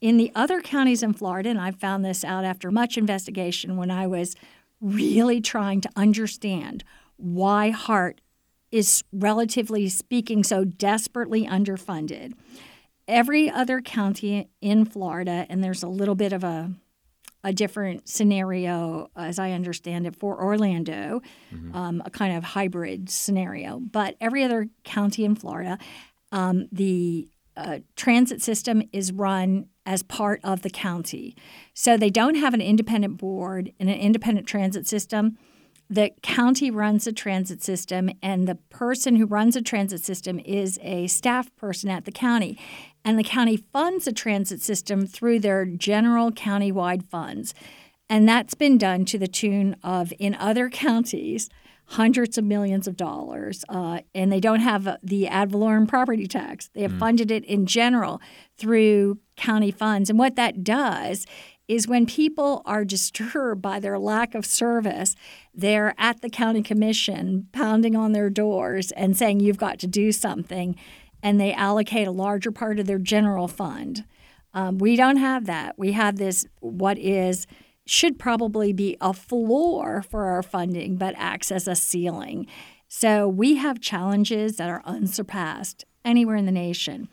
In 0.00 0.16
the 0.16 0.32
other 0.34 0.60
counties 0.60 1.02
in 1.04 1.12
Florida, 1.12 1.48
and 1.50 1.60
I 1.60 1.70
found 1.70 2.04
this 2.04 2.24
out 2.24 2.44
after 2.44 2.70
much 2.70 2.98
investigation 2.98 3.76
when 3.76 3.90
I 3.90 4.06
was 4.08 4.34
really 4.80 5.40
trying 5.40 5.80
to 5.82 5.88
understand 5.94 6.82
why 7.16 7.70
Hart 7.70 8.20
is 8.72 9.04
relatively 9.12 9.88
speaking 9.88 10.42
so 10.42 10.64
desperately 10.64 11.46
underfunded 11.46 12.32
every 13.08 13.50
other 13.50 13.80
county 13.80 14.48
in 14.60 14.84
Florida, 14.84 15.46
and 15.48 15.62
there's 15.62 15.82
a 15.82 15.88
little 15.88 16.14
bit 16.14 16.32
of 16.32 16.44
a 16.44 16.72
a 17.44 17.52
different 17.52 18.08
scenario, 18.08 19.08
as 19.14 19.38
I 19.38 19.52
understand 19.52 20.04
it, 20.04 20.16
for 20.16 20.42
Orlando, 20.42 21.22
um, 21.74 22.02
a 22.04 22.10
kind 22.10 22.36
of 22.36 22.42
hybrid 22.42 23.08
scenario. 23.08 23.78
But 23.78 24.16
every 24.20 24.42
other 24.42 24.68
county 24.82 25.24
in 25.24 25.36
Florida, 25.36 25.78
um, 26.32 26.66
the 26.72 27.28
uh, 27.56 27.78
transit 27.94 28.42
system 28.42 28.82
is 28.92 29.12
run 29.12 29.68
as 29.84 30.02
part 30.02 30.40
of 30.42 30.62
the 30.62 30.70
county. 30.70 31.36
So 31.72 31.96
they 31.96 32.10
don't 32.10 32.34
have 32.34 32.52
an 32.52 32.60
independent 32.60 33.16
board 33.16 33.72
and 33.78 33.88
an 33.88 33.96
independent 33.96 34.48
transit 34.48 34.88
system 34.88 35.38
the 35.88 36.10
county 36.22 36.70
runs 36.70 37.04
the 37.04 37.12
transit 37.12 37.62
system, 37.62 38.10
and 38.20 38.48
the 38.48 38.56
person 38.56 39.16
who 39.16 39.26
runs 39.26 39.54
the 39.54 39.62
transit 39.62 40.04
system 40.04 40.40
is 40.40 40.78
a 40.82 41.06
staff 41.06 41.54
person 41.56 41.90
at 41.90 42.04
the 42.04 42.10
county. 42.12 42.58
And 43.06 43.16
the 43.16 43.24
county 43.24 43.56
funds 43.56 44.04
the 44.04 44.12
transit 44.12 44.60
system 44.60 45.06
through 45.06 45.38
their 45.38 45.64
general 45.64 46.32
countywide 46.32 47.04
funds. 47.04 47.54
And 48.10 48.28
that's 48.28 48.54
been 48.54 48.78
done 48.78 49.04
to 49.04 49.16
the 49.16 49.28
tune 49.28 49.76
of, 49.84 50.12
in 50.18 50.34
other 50.34 50.68
counties, 50.70 51.48
hundreds 51.90 52.36
of 52.36 52.42
millions 52.42 52.88
of 52.88 52.96
dollars. 52.96 53.64
Uh, 53.68 54.00
and 54.12 54.32
they 54.32 54.40
don't 54.40 54.58
have 54.58 54.98
the 55.04 55.28
ad 55.28 55.52
valorem 55.52 55.86
property 55.86 56.26
tax. 56.26 56.68
They 56.74 56.82
have 56.82 56.98
funded 56.98 57.30
it 57.30 57.44
in 57.44 57.66
general 57.66 58.20
through 58.58 59.20
county 59.36 59.70
funds. 59.70 60.10
And 60.10 60.18
what 60.18 60.34
that 60.34 60.64
does 60.64 61.26
is 61.68 61.86
when 61.86 62.06
people 62.06 62.60
are 62.66 62.84
disturbed 62.96 63.62
by 63.62 63.78
their 63.78 64.00
lack 64.00 64.34
of 64.34 64.44
service, 64.44 65.14
they're 65.54 65.94
at 65.96 66.22
the 66.22 66.30
county 66.30 66.62
commission 66.62 67.46
pounding 67.52 67.94
on 67.94 68.10
their 68.10 68.30
doors 68.30 68.90
and 68.92 69.16
saying, 69.16 69.38
You've 69.38 69.58
got 69.58 69.78
to 69.78 69.86
do 69.86 70.10
something. 70.10 70.74
And 71.26 71.40
they 71.40 71.52
allocate 71.52 72.06
a 72.06 72.12
larger 72.12 72.52
part 72.52 72.78
of 72.78 72.86
their 72.86 72.98
general 72.98 73.48
fund. 73.48 74.04
Um, 74.54 74.78
we 74.78 74.96
don't 74.96 75.16
have 75.16 75.46
that. 75.46 75.74
We 75.76 75.92
have 75.92 76.16
this, 76.16 76.46
what 76.60 76.98
is, 76.98 77.46
should 77.84 78.18
probably 78.18 78.72
be 78.72 78.96
a 79.00 79.12
floor 79.12 80.02
for 80.02 80.26
our 80.26 80.42
funding, 80.42 80.96
but 80.96 81.14
acts 81.16 81.50
as 81.52 81.68
a 81.68 81.74
ceiling. 81.74 82.46
So 82.88 83.28
we 83.28 83.56
have 83.56 83.80
challenges 83.80 84.56
that 84.56 84.70
are 84.70 84.82
unsurpassed 84.84 85.84
anywhere 86.04 86.36
in 86.36 86.46
the 86.46 86.52
nation. 86.52 87.08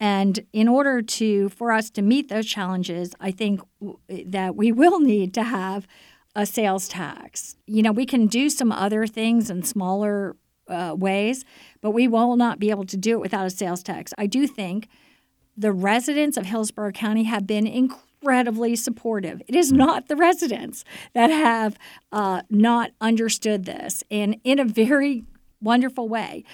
And 0.00 0.40
in 0.52 0.66
order 0.68 1.00
to 1.00 1.48
for 1.50 1.70
us 1.70 1.90
to 1.90 2.02
meet 2.02 2.28
those 2.28 2.46
challenges, 2.46 3.14
I 3.20 3.30
think 3.30 3.60
w- 3.80 3.98
that 4.26 4.56
we 4.56 4.72
will 4.72 5.00
need 5.00 5.32
to 5.34 5.44
have 5.44 5.86
a 6.34 6.44
sales 6.46 6.88
tax. 6.88 7.56
You 7.66 7.82
know, 7.82 7.92
we 7.92 8.06
can 8.06 8.26
do 8.26 8.50
some 8.50 8.72
other 8.72 9.06
things 9.06 9.50
in 9.50 9.62
smaller 9.62 10.36
uh, 10.72 10.94
ways, 10.94 11.44
but 11.80 11.90
we 11.90 12.08
will 12.08 12.36
not 12.36 12.58
be 12.58 12.70
able 12.70 12.86
to 12.86 12.96
do 12.96 13.12
it 13.12 13.20
without 13.20 13.46
a 13.46 13.50
sales 13.50 13.82
tax. 13.82 14.12
I 14.18 14.26
do 14.26 14.46
think 14.46 14.88
the 15.56 15.72
residents 15.72 16.36
of 16.36 16.46
Hillsborough 16.46 16.92
County 16.92 17.24
have 17.24 17.46
been 17.46 17.66
incredibly 17.66 18.74
supportive. 18.74 19.42
It 19.46 19.54
is 19.54 19.72
not 19.72 20.08
the 20.08 20.16
residents 20.16 20.84
that 21.12 21.30
have 21.30 21.78
uh, 22.10 22.42
not 22.48 22.92
understood 23.00 23.64
this, 23.64 24.02
and 24.10 24.36
in 24.44 24.58
a 24.58 24.64
very 24.64 25.24
wonderful 25.60 26.08
way. 26.08 26.44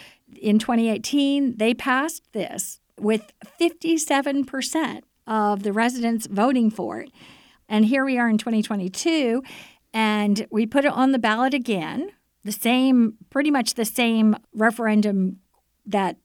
In 0.41 0.59
2018, 0.59 1.57
they 1.57 1.73
passed 1.73 2.23
this 2.33 2.81
with 2.99 3.33
57% 3.61 5.03
of 5.27 5.63
the 5.63 5.73
residents 5.73 6.27
voting 6.27 6.71
for 6.71 7.01
it. 7.01 7.11
And 7.69 7.85
here 7.85 8.05
we 8.05 8.19
are 8.19 8.29
in 8.29 8.39
2022, 8.39 9.43
and 9.93 10.47
we 10.51 10.67
put 10.67 10.85
it 10.85 10.93
on 10.93 11.13
the 11.13 11.19
ballot 11.19 11.55
again, 11.55 12.11
the 12.45 12.53
same, 12.53 13.15
pretty 13.31 13.51
much 13.51 13.75
the 13.75 13.85
same 13.85 14.37
referendum 14.55 15.39
that 15.87 16.17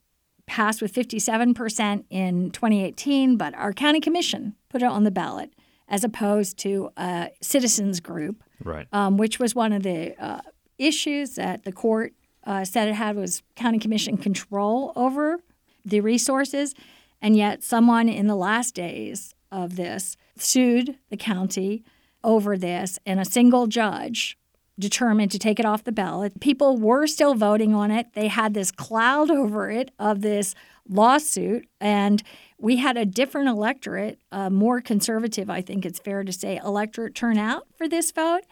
passed 0.46 0.82
with 0.82 0.94
57% 0.94 2.04
in 2.10 2.52
2018, 2.52 3.38
but 3.38 3.54
our 3.56 3.74
county 3.74 4.00
commission 4.00 4.56
put 4.70 4.82
it 4.82 4.86
on 4.88 5.04
the 5.04 5.12
ballot 5.12 5.54
as 5.88 6.04
opposed 6.04 6.58
to 6.60 6.90
a 6.98 7.30
citizens 7.42 8.00
group, 8.00 8.44
Right. 8.64 8.88
um, 8.92 9.18
which 9.18 9.40
was 9.40 9.54
one 9.56 9.74
of 9.74 9.84
the 9.84 10.16
uh, 10.22 10.42
issues 10.78 11.36
that 11.36 11.64
the 11.64 11.72
court 11.72 12.14
uh, 12.46 12.66
said 12.66 12.88
it 12.90 12.96
had 12.96 13.16
was 13.16 13.42
county 13.56 13.80
commission 13.80 14.18
control 14.18 14.92
over 14.96 15.40
the 15.86 16.02
resources. 16.02 16.74
And 17.22 17.38
yet, 17.38 17.64
someone 17.64 18.10
in 18.10 18.28
the 18.28 18.36
last 18.36 18.76
days 18.76 19.34
of 19.52 19.76
this 19.78 20.18
sued 20.38 20.98
the 21.10 21.16
county 21.18 21.84
over 22.24 22.58
this, 22.58 23.00
and 23.06 23.20
a 23.20 23.26
single 23.26 23.68
judge 23.68 24.38
determined 24.80 25.32
to 25.32 25.40
take 25.40 25.60
it 25.60 25.66
off 25.66 25.84
the 25.84 25.92
ballot. 25.92 26.40
People 26.40 26.78
were 26.78 27.06
still 27.08 27.36
voting 27.36 27.74
on 27.74 27.92
it. 27.92 28.08
They 28.14 28.28
had 28.28 28.54
this 28.54 28.72
cloud 28.72 29.30
over 29.30 29.70
it 29.70 29.92
of 30.00 30.22
this 30.22 30.56
lawsuit, 30.90 31.68
and 31.80 32.24
we 32.58 32.78
had 32.78 32.98
a 32.98 33.06
different 33.06 33.50
electorate, 33.50 34.20
a 34.32 34.50
more 34.50 34.82
conservative, 34.82 35.50
I 35.50 35.62
think 35.62 35.86
it's 35.86 36.00
fair 36.00 36.24
to 36.24 36.32
say, 36.32 36.60
electorate 36.64 37.16
turnout 37.16 37.68
for 37.78 37.88
this 37.88 38.12
vote, 38.12 38.44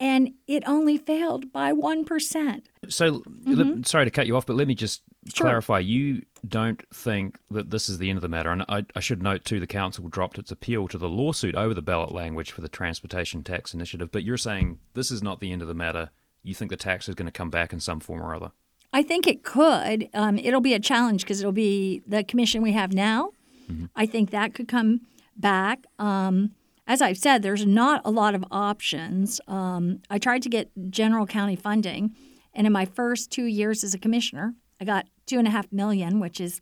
and 0.00 0.30
it 0.48 0.62
only 0.66 0.96
failed 0.98 1.52
by 1.52 1.72
1%. 1.72 2.62
So, 2.88 3.22
let- 3.44 3.86
sorry 3.86 4.06
to 4.06 4.10
cut 4.10 4.26
you 4.26 4.36
off, 4.36 4.46
but 4.46 4.56
let 4.56 4.66
me 4.66 4.74
just 4.74 5.02
Mm-hmm. 5.20 5.36
Sure. 5.36 5.44
clarify. 5.48 5.78
You 5.80 6.22
don't 6.48 6.82
think 6.94 7.36
that 7.50 7.68
this 7.68 7.90
is 7.90 7.98
the 7.98 8.08
end 8.08 8.16
of 8.16 8.22
the 8.22 8.28
matter. 8.28 8.50
And 8.50 8.64
I, 8.70 8.86
I 8.96 9.00
should 9.00 9.22
note, 9.22 9.44
too, 9.44 9.60
the 9.60 9.66
council 9.66 10.08
dropped 10.08 10.38
its 10.38 10.50
appeal 10.50 10.88
to 10.88 10.96
the 10.96 11.10
lawsuit 11.10 11.54
over 11.54 11.74
the 11.74 11.82
ballot 11.82 12.10
language 12.10 12.52
for 12.52 12.62
the 12.62 12.70
transportation 12.70 13.42
tax 13.44 13.74
initiative. 13.74 14.10
But 14.10 14.22
you're 14.24 14.38
saying 14.38 14.78
this 14.94 15.10
is 15.10 15.22
not 15.22 15.40
the 15.40 15.52
end 15.52 15.60
of 15.60 15.68
the 15.68 15.74
matter. 15.74 16.08
You 16.42 16.54
think 16.54 16.70
the 16.70 16.78
tax 16.78 17.06
is 17.06 17.14
going 17.14 17.26
to 17.26 17.32
come 17.32 17.50
back 17.50 17.74
in 17.74 17.80
some 17.80 18.00
form 18.00 18.22
or 18.22 18.34
other. 18.34 18.52
I 18.94 19.02
think 19.02 19.26
it 19.26 19.42
could. 19.44 20.08
Um, 20.14 20.38
it'll 20.38 20.62
be 20.62 20.72
a 20.72 20.80
challenge 20.80 21.20
because 21.20 21.38
it'll 21.40 21.52
be 21.52 22.00
the 22.06 22.24
commission 22.24 22.62
we 22.62 22.72
have 22.72 22.94
now. 22.94 23.32
Mm-hmm. 23.70 23.84
I 23.94 24.06
think 24.06 24.30
that 24.30 24.54
could 24.54 24.68
come 24.68 25.02
back. 25.36 25.84
Um, 25.98 26.52
as 26.90 27.00
I've 27.00 27.18
said, 27.18 27.42
there's 27.42 27.64
not 27.64 28.02
a 28.04 28.10
lot 28.10 28.34
of 28.34 28.44
options. 28.50 29.40
Um, 29.46 30.00
I 30.10 30.18
tried 30.18 30.42
to 30.42 30.48
get 30.48 30.72
general 30.90 31.24
county 31.24 31.54
funding, 31.54 32.16
and 32.52 32.66
in 32.66 32.72
my 32.72 32.84
first 32.84 33.30
two 33.30 33.44
years 33.44 33.84
as 33.84 33.94
a 33.94 33.98
commissioner, 33.98 34.54
I 34.80 34.84
got 34.84 35.06
two 35.24 35.38
and 35.38 35.46
a 35.46 35.52
half 35.52 35.70
million, 35.72 36.18
which 36.18 36.40
is 36.40 36.60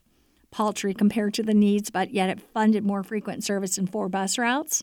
paltry 0.51 0.93
compared 0.93 1.33
to 1.33 1.43
the 1.43 1.55
needs, 1.55 1.89
but 1.89 2.13
yet 2.13 2.29
it 2.29 2.43
funded 2.43 2.85
more 2.85 3.03
frequent 3.03 3.43
service 3.43 3.79
and 3.79 3.91
four 3.91 4.11
bus 4.11 4.37
routes. 4.37 4.83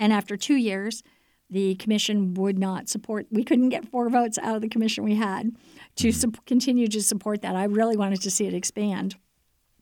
And 0.00 0.10
after 0.10 0.38
two 0.38 0.56
years, 0.56 1.02
the 1.50 1.74
commission 1.74 2.32
would 2.34 2.58
not 2.58 2.88
support. 2.88 3.26
We 3.30 3.44
couldn't 3.44 3.68
get 3.68 3.90
four 3.90 4.08
votes 4.08 4.38
out 4.38 4.56
of 4.56 4.62
the 4.62 4.70
commission 4.70 5.04
we 5.04 5.16
had 5.16 5.50
to 5.96 6.12
su- 6.12 6.32
continue 6.46 6.88
to 6.88 7.02
support 7.02 7.42
that. 7.42 7.56
I 7.56 7.64
really 7.64 7.98
wanted 7.98 8.22
to 8.22 8.30
see 8.30 8.46
it 8.46 8.54
expand, 8.54 9.16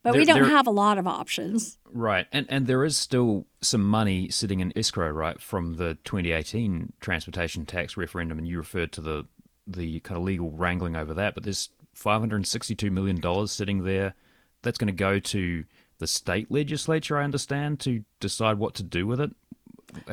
but 0.07 0.13
there, 0.13 0.21
we 0.21 0.25
don't 0.25 0.43
there, 0.43 0.51
have 0.51 0.69
a 0.69 0.71
lot 0.71 0.99
of 0.99 1.07
options. 1.09 1.79
Right, 1.93 2.27
and 2.31 2.47
and 2.49 2.67
there 2.67 2.85
is 2.85 2.97
still 2.97 3.47
some 3.61 3.83
money 3.83 4.29
sitting 4.29 4.61
in 4.61 4.73
escrow, 4.77 5.11
right, 5.11 5.41
from 5.41 5.75
the 5.75 5.99
2018 6.05 6.93
transportation 7.01 7.67
tax 7.67 7.97
referendum, 7.97 8.39
and 8.39 8.47
you 8.47 8.57
referred 8.57 8.93
to 8.93 9.01
the 9.01 9.27
the 9.67 9.99
kind 10.01 10.17
of 10.17 10.23
legal 10.23 10.53
wrangling 10.53 10.95
over 10.95 11.13
that. 11.15 11.35
But 11.35 11.43
there's 11.43 11.71
562 11.95 12.89
million 12.91 13.21
dollars 13.21 13.51
sitting 13.51 13.83
there. 13.83 14.15
That's 14.63 14.79
going 14.79 14.87
to 14.87 14.93
go 14.93 15.19
to 15.19 15.65
the 15.99 16.07
state 16.07 16.53
legislature, 16.53 17.19
I 17.19 17.25
understand, 17.25 17.81
to 17.81 18.05
decide 18.21 18.59
what 18.59 18.75
to 18.75 18.85
do 18.85 19.09
with 19.09 19.21
it. 19.21 19.33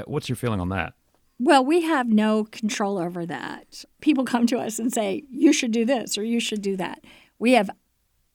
What's 0.05 0.27
your 0.27 0.35
feeling 0.35 0.59
on 0.59 0.69
that? 0.69 0.93
Well, 1.39 1.63
we 1.63 1.81
have 1.81 2.07
no 2.07 2.45
control 2.45 2.97
over 2.97 3.25
that. 3.25 3.85
People 4.01 4.25
come 4.25 4.47
to 4.47 4.57
us 4.57 4.79
and 4.79 4.91
say, 4.91 5.23
you 5.29 5.53
should 5.53 5.71
do 5.71 5.85
this 5.85 6.17
or 6.17 6.23
you 6.23 6.39
should 6.39 6.62
do 6.62 6.77
that. 6.77 7.03
We 7.38 7.53
have 7.53 7.69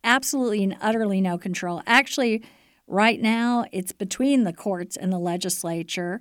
absolutely 0.08 0.64
and 0.64 0.76
utterly 0.80 1.20
no 1.20 1.36
control. 1.36 1.82
Actually, 1.86 2.42
right 2.86 3.20
now, 3.20 3.66
it's 3.70 3.92
between 3.92 4.44
the 4.44 4.52
courts 4.52 4.96
and 4.96 5.12
the 5.12 5.18
legislature. 5.18 6.20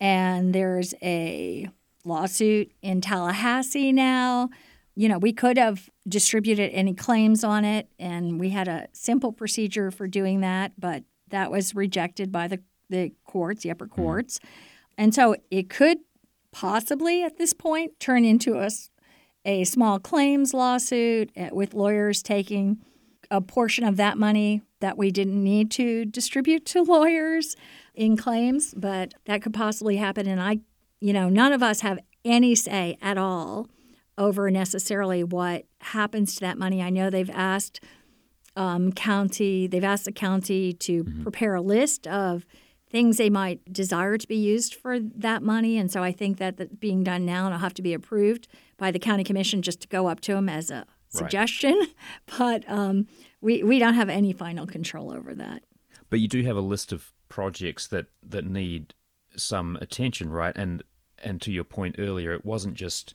And 0.00 0.54
there's 0.54 0.94
a 1.02 1.68
lawsuit 2.04 2.72
in 2.80 3.02
Tallahassee 3.02 3.92
now. 3.92 4.48
You 4.94 5.08
know, 5.08 5.18
we 5.18 5.32
could 5.32 5.58
have 5.58 5.90
distributed 6.08 6.70
any 6.72 6.94
claims 6.94 7.44
on 7.44 7.64
it, 7.64 7.88
and 7.98 8.40
we 8.40 8.50
had 8.50 8.66
a 8.66 8.88
simple 8.92 9.30
procedure 9.30 9.90
for 9.90 10.08
doing 10.08 10.40
that, 10.40 10.72
but 10.78 11.04
that 11.28 11.50
was 11.50 11.74
rejected 11.74 12.32
by 12.32 12.48
the, 12.48 12.60
the 12.88 13.12
courts, 13.24 13.62
the 13.62 13.70
upper 13.70 13.86
mm-hmm. 13.86 14.02
courts. 14.02 14.40
And 14.96 15.14
so 15.14 15.36
it 15.50 15.68
could 15.68 15.98
possibly 16.50 17.22
at 17.22 17.36
this 17.36 17.52
point 17.52 18.00
turn 18.00 18.24
into 18.24 18.58
a, 18.58 18.70
a 19.44 19.64
small 19.64 19.98
claims 20.00 20.54
lawsuit 20.54 21.30
eh, 21.36 21.50
with 21.52 21.74
lawyers 21.74 22.22
taking 22.22 22.78
a 23.30 23.40
portion 23.40 23.84
of 23.84 23.96
that 23.96 24.16
money 24.16 24.62
that 24.80 24.96
we 24.96 25.10
didn't 25.10 25.42
need 25.42 25.70
to 25.72 26.04
distribute 26.04 26.64
to 26.66 26.82
lawyers 26.82 27.56
in 27.94 28.16
claims, 28.16 28.74
but 28.74 29.14
that 29.26 29.42
could 29.42 29.52
possibly 29.52 29.96
happen. 29.96 30.26
And 30.26 30.40
I, 30.40 30.60
you 31.00 31.12
know, 31.12 31.28
none 31.28 31.52
of 31.52 31.62
us 31.62 31.80
have 31.80 31.98
any 32.24 32.54
say 32.54 32.96
at 33.02 33.18
all 33.18 33.68
over 34.16 34.50
necessarily 34.50 35.22
what 35.22 35.64
happens 35.80 36.34
to 36.34 36.40
that 36.40 36.58
money. 36.58 36.82
I 36.82 36.90
know 36.90 37.10
they've 37.10 37.30
asked 37.30 37.80
um, 38.56 38.92
county, 38.92 39.66
they've 39.66 39.84
asked 39.84 40.04
the 40.04 40.12
county 40.12 40.72
to 40.72 41.04
mm-hmm. 41.04 41.22
prepare 41.22 41.54
a 41.54 41.60
list 41.60 42.06
of 42.06 42.44
things 42.90 43.18
they 43.18 43.30
might 43.30 43.72
desire 43.72 44.16
to 44.16 44.26
be 44.26 44.36
used 44.36 44.74
for 44.74 44.98
that 44.98 45.42
money. 45.42 45.76
And 45.76 45.90
so 45.90 46.02
I 46.02 46.10
think 46.10 46.38
that 46.38 46.56
that's 46.56 46.74
being 46.74 47.04
done 47.04 47.24
now 47.24 47.46
and 47.46 47.54
it'll 47.54 47.60
have 47.60 47.74
to 47.74 47.82
be 47.82 47.94
approved 47.94 48.48
by 48.76 48.90
the 48.90 48.98
county 48.98 49.24
commission 49.24 49.62
just 49.62 49.80
to 49.82 49.88
go 49.88 50.08
up 50.08 50.20
to 50.20 50.34
them 50.34 50.48
as 50.48 50.70
a 50.70 50.86
suggestion. 51.08 51.76
Right. 51.78 51.88
But 52.38 52.64
um, 52.68 53.06
we, 53.40 53.62
we 53.62 53.78
don't 53.78 53.94
have 53.94 54.08
any 54.08 54.32
final 54.32 54.66
control 54.66 55.12
over 55.12 55.34
that. 55.34 55.62
But 56.10 56.20
you 56.20 56.28
do 56.28 56.42
have 56.42 56.56
a 56.56 56.60
list 56.60 56.92
of 56.92 57.12
projects 57.28 57.86
that, 57.88 58.06
that 58.22 58.44
need 58.44 58.94
some 59.36 59.76
attention, 59.80 60.30
right? 60.30 60.56
And 60.56 60.82
and 61.24 61.40
to 61.42 61.50
your 61.50 61.64
point 61.64 61.96
earlier, 61.98 62.32
it 62.32 62.44
wasn't 62.44 62.74
just 62.74 63.14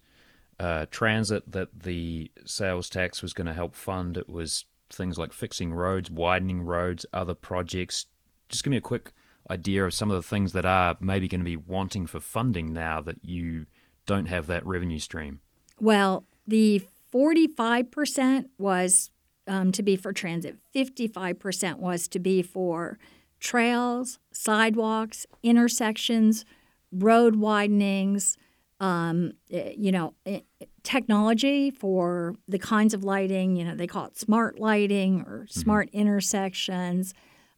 uh, 0.59 0.85
transit 0.91 1.49
that 1.51 1.83
the 1.83 2.31
sales 2.45 2.89
tax 2.89 3.21
was 3.21 3.33
going 3.33 3.47
to 3.47 3.53
help 3.53 3.75
fund. 3.75 4.17
It 4.17 4.27
was 4.27 4.65
things 4.89 5.17
like 5.17 5.31
fixing 5.31 5.73
roads, 5.73 6.11
widening 6.11 6.63
roads, 6.63 7.05
other 7.13 7.33
projects. 7.33 8.07
Just 8.49 8.63
give 8.63 8.71
me 8.71 8.77
a 8.77 8.81
quick 8.81 9.13
idea 9.49 9.85
of 9.85 9.93
some 9.93 10.11
of 10.11 10.15
the 10.15 10.27
things 10.27 10.53
that 10.53 10.65
are 10.65 10.97
maybe 10.99 11.27
going 11.27 11.41
to 11.41 11.45
be 11.45 11.57
wanting 11.57 12.05
for 12.05 12.19
funding 12.19 12.73
now 12.73 13.01
that 13.01 13.23
you 13.23 13.65
don't 14.05 14.27
have 14.27 14.47
that 14.47 14.65
revenue 14.65 14.99
stream? 14.99 15.39
Well, 15.79 16.25
the 16.47 16.83
45% 17.13 18.45
was 18.57 19.11
um, 19.47 19.71
to 19.73 19.83
be 19.83 19.95
for 19.95 20.13
transit, 20.13 20.57
55% 20.75 21.77
was 21.77 22.07
to 22.07 22.19
be 22.19 22.41
for 22.41 22.97
trails, 23.39 24.19
sidewalks, 24.31 25.27
intersections, 25.43 26.45
road 26.91 27.35
widenings, 27.35 28.37
um, 28.79 29.33
eh, 29.51 29.73
you 29.77 29.91
know, 29.91 30.13
eh, 30.25 30.41
technology 30.83 31.69
for 31.69 32.35
the 32.47 32.59
kinds 32.59 32.93
of 32.93 33.03
lighting, 33.03 33.55
you 33.55 33.63
know, 33.63 33.75
they 33.75 33.87
call 33.87 34.05
it 34.05 34.17
smart 34.17 34.59
lighting 34.59 35.21
or 35.21 35.39
mm-hmm. 35.39 35.59
smart 35.59 35.87
mm-hmm. 35.89 35.99
intersections 35.99 37.13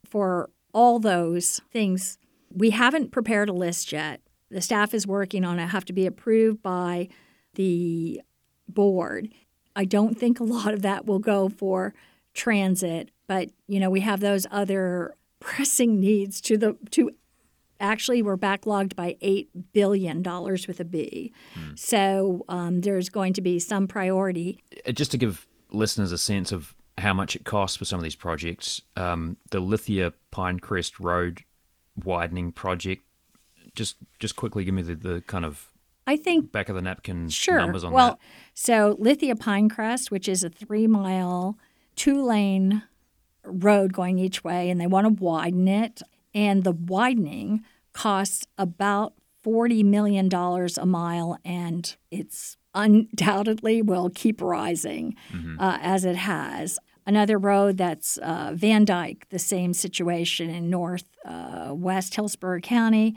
for 0.06 0.50
all 0.74 1.00
those 1.00 1.62
things. 1.72 2.18
We 2.52 2.72
haven't 2.72 3.12
prepared 3.12 3.50
a 3.50 3.54
list 3.54 3.92
yet. 3.92 4.22
The 4.50 4.62
staff 4.62 4.94
is 4.94 5.08
working 5.08 5.44
on 5.44 5.60
it, 5.60 5.68
have 5.68 5.86
to 5.86 5.94
be 5.94 6.06
approved 6.06 6.62
by 6.62 7.10
the 7.56 8.22
board. 8.68 9.30
I 9.76 9.86
don't 9.86 10.18
think 10.18 10.40
a 10.40 10.44
lot 10.44 10.74
of 10.74 10.82
that 10.84 11.06
will 11.06 11.20
go 11.20 11.50
for 11.50 11.94
transit, 12.34 13.12
but 13.28 13.50
you 13.68 13.80
know, 13.80 13.90
we 13.90 14.02
have 14.02 14.20
those 14.20 14.46
other 14.52 15.16
pressing 15.40 16.00
needs 16.00 16.42
to 16.42 16.58
the 16.58 16.78
to 16.92 17.12
actually 17.80 18.22
we're 18.22 18.38
backlogged 18.38 18.96
by 18.96 19.18
$8 19.22 19.48
billion 19.74 20.24
with 20.24 20.80
a 20.80 20.86
B. 20.86 21.34
Hmm. 21.54 21.76
So 21.76 22.46
um, 22.48 22.82
there's 22.82 23.10
going 23.10 23.34
to 23.34 23.42
be 23.42 23.60
some 23.60 23.88
priority. 23.88 24.64
Uh, 24.88 24.92
just 24.92 25.12
to 25.12 25.18
give 25.18 25.46
listeners 25.72 26.12
a 26.12 26.18
sense 26.18 26.52
of 26.52 26.74
how 26.98 27.14
much 27.14 27.36
it 27.36 27.44
costs 27.44 27.78
for 27.78 27.86
some 27.86 28.00
of 28.00 28.04
these 28.04 28.16
projects. 28.16 28.82
Um, 28.96 29.38
the 29.52 29.60
Lithia 29.60 30.14
Pinecrest 30.32 30.94
Road 31.00 31.44
widening 32.04 32.52
project. 32.52 33.04
Just 33.76 33.98
just 34.20 34.38
quickly 34.38 34.64
give 34.64 34.74
me 34.74 34.82
the, 34.82 34.96
the 34.96 35.22
kind 35.28 35.44
of 35.44 35.72
I 36.08 36.18
think 36.18 36.52
back 36.52 36.70
of 36.70 36.76
the 36.76 36.82
napkin 36.82 37.30
sure. 37.30 37.58
numbers 37.58 37.84
on 37.84 37.92
well, 37.92 38.12
that. 38.12 38.20
so 38.54 38.96
Lithia 39.00 39.36
Pinecrest, 39.36 40.12
which 40.12 40.28
is 40.28 40.44
a 40.44 40.50
three 40.50 40.88
mile, 40.88 41.58
two 41.96 42.24
lane 42.24 42.84
road 43.44 43.94
going 43.94 44.20
each 44.20 44.44
way, 44.44 44.70
and 44.70 44.80
they 44.80 44.88
want 44.88 45.06
to 45.06 45.24
widen 45.24 45.68
it. 45.68 46.02
And 46.34 46.64
the 46.64 46.74
widening 46.74 47.64
costs 47.94 48.46
about 48.58 49.14
$40 49.46 49.84
million 49.86 50.30
a 50.34 50.86
mile, 50.86 51.38
and 51.46 51.96
it's 52.12 52.58
undoubtedly 52.74 53.82
will 53.82 54.10
keep 54.10 54.42
rising 54.42 55.16
mm-hmm. 55.32 55.60
uh, 55.60 55.78
as 55.82 56.04
it 56.04 56.18
has. 56.18 56.78
Another 57.08 57.38
road 57.38 57.78
that's 57.78 58.18
uh, 58.18 58.52
Van 58.56 58.84
Dyke, 58.84 59.28
the 59.30 59.40
same 59.40 59.74
situation 59.74 60.50
in 60.50 60.70
north 60.70 61.06
uh, 61.24 61.70
west 61.72 62.16
Hillsborough 62.16 62.62
County, 62.62 63.16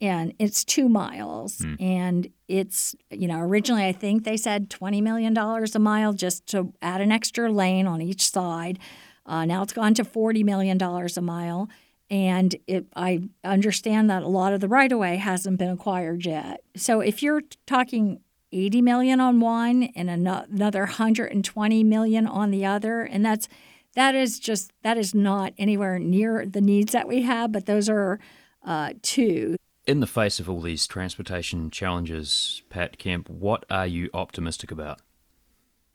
and 0.00 0.34
it's 0.38 0.64
two 0.64 0.88
miles. 0.88 1.58
Mm. 1.58 1.80
And 1.80 2.30
it's, 2.48 2.94
you 3.10 3.28
know, 3.28 3.40
originally 3.40 3.84
I 3.84 3.92
think 3.92 4.24
they 4.24 4.36
said 4.36 4.70
$20 4.70 5.02
million 5.02 5.36
a 5.36 5.78
mile 5.78 6.12
just 6.12 6.46
to 6.48 6.72
add 6.82 7.00
an 7.00 7.12
extra 7.12 7.50
lane 7.50 7.86
on 7.86 8.02
each 8.02 8.30
side. 8.30 8.78
Uh, 9.24 9.44
now 9.44 9.62
it's 9.62 9.72
gone 9.72 9.94
to 9.94 10.04
$40 10.04 10.44
million 10.44 10.80
a 10.80 11.20
mile. 11.20 11.68
And 12.08 12.54
it, 12.66 12.86
I 12.94 13.22
understand 13.42 14.08
that 14.10 14.22
a 14.22 14.28
lot 14.28 14.52
of 14.52 14.60
the 14.60 14.68
right 14.68 14.92
of 14.92 14.98
way 14.98 15.16
hasn't 15.16 15.58
been 15.58 15.70
acquired 15.70 16.24
yet. 16.24 16.62
So 16.76 17.00
if 17.00 17.22
you're 17.22 17.42
talking 17.66 18.20
80 18.52 18.82
million 18.82 19.20
on 19.20 19.40
one 19.40 19.84
and 19.96 20.08
another 20.08 20.80
120 20.80 21.84
million 21.84 22.26
on 22.26 22.50
the 22.50 22.64
other 22.64 23.02
and 23.02 23.24
that's 23.24 23.48
that 23.96 24.14
is 24.14 24.38
just 24.38 24.72
that 24.82 24.96
is 24.96 25.14
not 25.14 25.52
anywhere 25.58 25.98
near 25.98 26.46
the 26.46 26.60
needs 26.60 26.92
that 26.92 27.08
we 27.08 27.22
have 27.22 27.50
but 27.50 27.66
those 27.66 27.88
are 27.88 28.20
uh, 28.64 28.92
two 29.02 29.56
in 29.86 30.00
the 30.00 30.06
face 30.06 30.40
of 30.40 30.48
all 30.48 30.60
these 30.60 30.86
transportation 30.86 31.70
challenges 31.70 32.62
pat 32.68 32.98
kemp 32.98 33.28
what 33.28 33.64
are 33.70 33.86
you 33.86 34.10
optimistic 34.12 34.70
about 34.70 35.00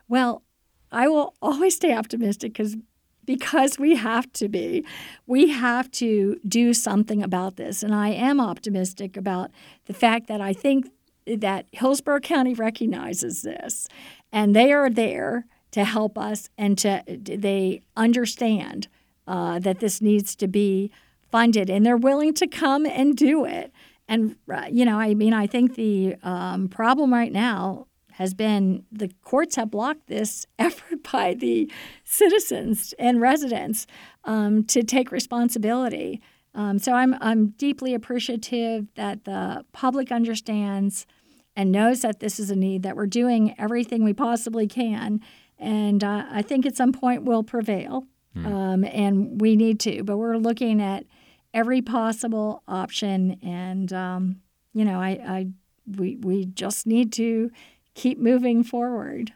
well 0.07 0.43
i 0.91 1.07
will 1.07 1.33
always 1.41 1.75
stay 1.75 1.93
optimistic 1.93 2.53
because 2.53 2.75
because 3.25 3.79
we 3.79 3.95
have 3.95 4.31
to 4.33 4.47
be. 4.47 4.85
We 5.27 5.49
have 5.49 5.91
to 5.91 6.39
do 6.47 6.73
something 6.73 7.21
about 7.23 7.55
this. 7.55 7.83
And 7.83 7.93
I 7.93 8.09
am 8.09 8.39
optimistic 8.39 9.17
about 9.17 9.51
the 9.85 9.93
fact 9.93 10.27
that 10.27 10.41
I 10.41 10.53
think 10.53 10.89
that 11.25 11.67
Hillsborough 11.71 12.19
County 12.21 12.53
recognizes 12.53 13.43
this, 13.43 13.87
and 14.31 14.55
they 14.55 14.73
are 14.73 14.89
there 14.89 15.45
to 15.71 15.85
help 15.85 16.17
us, 16.17 16.49
and 16.57 16.77
to 16.79 17.03
they 17.07 17.81
understand 17.95 18.87
uh, 19.27 19.59
that 19.59 19.79
this 19.79 20.01
needs 20.01 20.35
to 20.37 20.47
be 20.47 20.91
funded, 21.31 21.69
and 21.69 21.85
they're 21.85 21.95
willing 21.95 22.33
to 22.33 22.47
come 22.47 22.85
and 22.85 23.15
do 23.15 23.45
it. 23.45 23.71
And 24.11 24.35
uh, 24.53 24.65
you 24.69 24.83
know, 24.83 24.99
I 24.99 25.13
mean, 25.13 25.33
I 25.33 25.47
think 25.47 25.75
the 25.75 26.17
um, 26.21 26.67
problem 26.67 27.13
right 27.13 27.31
now 27.31 27.87
has 28.11 28.33
been 28.33 28.83
the 28.91 29.09
courts 29.23 29.55
have 29.55 29.71
blocked 29.71 30.07
this 30.07 30.45
effort 30.59 31.09
by 31.11 31.33
the 31.33 31.71
citizens 32.03 32.93
and 32.99 33.21
residents 33.21 33.87
um, 34.25 34.65
to 34.65 34.83
take 34.83 35.13
responsibility. 35.13 36.21
Um, 36.53 36.77
so 36.77 36.91
I'm 36.91 37.15
I'm 37.21 37.51
deeply 37.51 37.93
appreciative 37.93 38.87
that 38.95 39.23
the 39.23 39.63
public 39.71 40.11
understands 40.11 41.05
and 41.55 41.71
knows 41.71 42.01
that 42.01 42.19
this 42.19 42.37
is 42.37 42.51
a 42.51 42.55
need 42.55 42.83
that 42.83 42.97
we're 42.97 43.07
doing 43.07 43.55
everything 43.57 44.03
we 44.03 44.13
possibly 44.13 44.67
can, 44.67 45.21
and 45.57 46.03
uh, 46.03 46.25
I 46.29 46.41
think 46.41 46.65
at 46.65 46.75
some 46.75 46.91
point 46.91 47.23
we'll 47.23 47.43
prevail, 47.43 48.07
mm. 48.35 48.45
um, 48.45 48.83
and 48.83 49.39
we 49.39 49.55
need 49.55 49.79
to. 49.81 50.03
But 50.03 50.17
we're 50.17 50.35
looking 50.35 50.81
at 50.81 51.05
every 51.53 51.81
possible 51.81 52.63
option, 52.67 53.37
and 53.41 53.91
um, 53.93 54.41
you 54.73 54.85
know, 54.85 54.99
I, 54.99 55.09
I 55.09 55.47
we 55.97 56.17
we 56.17 56.45
just 56.45 56.85
need 56.87 57.11
to 57.13 57.51
keep 57.93 58.17
moving 58.17 58.63
forward. 58.63 59.33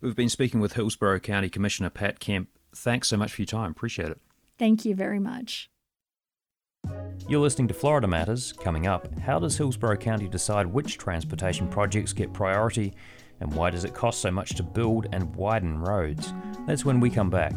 We've 0.00 0.16
been 0.16 0.28
speaking 0.28 0.60
with 0.60 0.74
Hillsborough 0.74 1.20
County 1.20 1.48
Commissioner 1.48 1.90
Pat 1.90 2.20
Kemp. 2.20 2.48
Thanks 2.74 3.08
so 3.08 3.16
much 3.16 3.32
for 3.32 3.42
your 3.42 3.46
time. 3.46 3.70
Appreciate 3.70 4.10
it. 4.10 4.20
Thank 4.58 4.84
you 4.84 4.94
very 4.94 5.18
much. 5.18 5.70
You're 7.28 7.40
listening 7.40 7.68
to 7.68 7.74
Florida 7.74 8.06
Matters. 8.06 8.52
Coming 8.52 8.86
up, 8.86 9.18
how 9.18 9.38
does 9.38 9.56
Hillsborough 9.56 9.96
County 9.96 10.28
decide 10.28 10.66
which 10.66 10.98
transportation 10.98 11.66
projects 11.66 12.12
get 12.12 12.32
priority, 12.32 12.94
and 13.40 13.52
why 13.52 13.70
does 13.70 13.84
it 13.84 13.94
cost 13.94 14.20
so 14.20 14.30
much 14.30 14.50
to 14.56 14.62
build 14.62 15.06
and 15.12 15.34
widen 15.34 15.80
roads? 15.80 16.32
That's 16.66 16.84
when 16.84 17.00
we 17.00 17.10
come 17.10 17.30
back. 17.30 17.54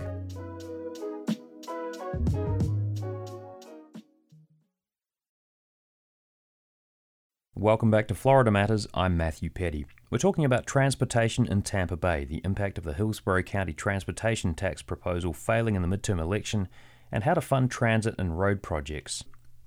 Welcome 7.60 7.92
back 7.92 8.08
to 8.08 8.16
Florida 8.16 8.52
Matters. 8.52 8.88
I'm 8.94 9.18
Matthew 9.18 9.50
Peddie. 9.50 9.86
We're 10.10 10.18
talking 10.18 10.46
about 10.46 10.66
transportation 10.66 11.46
in 11.46 11.62
Tampa 11.62 11.98
Bay, 11.98 12.24
the 12.24 12.40
impact 12.46 12.78
of 12.78 12.86
the 12.86 12.94
Hillsborough 12.94 13.44
County 13.44 13.74
transportation 13.74 14.54
tax 14.54 14.82
proposal 14.82 15.34
failing 15.34 15.76
in 15.76 15.82
the 15.82 15.98
midterm 15.98 16.22
election, 16.22 16.70
and 17.12 17.26
how 17.26 17.34
to 17.34 17.42
fund 17.42 17.70
transit 17.70 18.16
and 18.18 18.40
road 18.40 18.64
projects. 18.64 19.26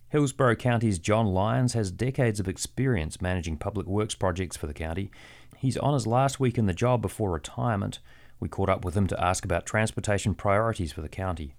Hillsborough 0.09 0.57
County's 0.57 0.99
John 0.99 1.27
Lyons 1.27 1.75
has 1.75 1.91
decades 1.91 2.41
of 2.41 2.49
experience 2.49 3.21
managing 3.21 3.59
public 3.59 3.87
works 3.87 4.15
projects 4.15 4.57
for 4.57 4.67
the 4.67 4.73
county. 4.73 5.11
He's 5.59 5.77
on 5.77 5.93
his 5.93 6.07
last 6.07 6.41
week 6.41 6.57
in 6.57 6.65
the 6.65 6.73
job 6.73 7.03
before 7.03 7.31
retirement. 7.31 7.99
We 8.41 8.49
caught 8.49 8.71
up 8.71 8.87
with 8.87 8.97
him 8.97 9.07
to 9.09 9.23
ask 9.23 9.45
about 9.45 9.67
transportation 9.67 10.35
priorities 10.35 10.93
for 10.93 11.03
the 11.03 11.11
county. 11.11 11.57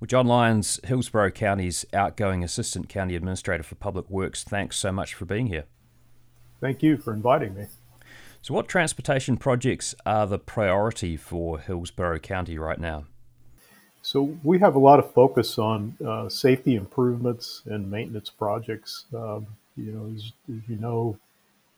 Well, 0.00 0.06
John 0.06 0.28
Lyons, 0.28 0.78
Hillsborough 0.84 1.32
County's 1.32 1.84
outgoing 1.92 2.44
Assistant 2.44 2.88
County 2.88 3.16
Administrator 3.16 3.64
for 3.64 3.74
Public 3.74 4.08
Works, 4.08 4.44
thanks 4.44 4.76
so 4.76 4.92
much 4.92 5.12
for 5.12 5.24
being 5.24 5.48
here. 5.48 5.64
Thank 6.60 6.84
you 6.84 6.96
for 6.96 7.12
inviting 7.12 7.54
me. 7.54 7.66
So, 8.40 8.54
what 8.54 8.68
transportation 8.68 9.36
projects 9.36 9.96
are 10.06 10.28
the 10.28 10.38
priority 10.38 11.16
for 11.16 11.58
Hillsborough 11.58 12.20
County 12.20 12.58
right 12.58 12.78
now? 12.78 13.06
So, 14.02 14.38
we 14.44 14.60
have 14.60 14.76
a 14.76 14.78
lot 14.78 15.00
of 15.00 15.12
focus 15.12 15.58
on 15.58 15.96
uh, 16.06 16.28
safety 16.28 16.76
improvements 16.76 17.62
and 17.66 17.90
maintenance 17.90 18.30
projects. 18.30 19.06
Um, 19.12 19.48
you 19.76 19.90
know, 19.90 20.12
as, 20.14 20.32
as, 20.48 20.68
you 20.68 20.76
know, 20.76 21.18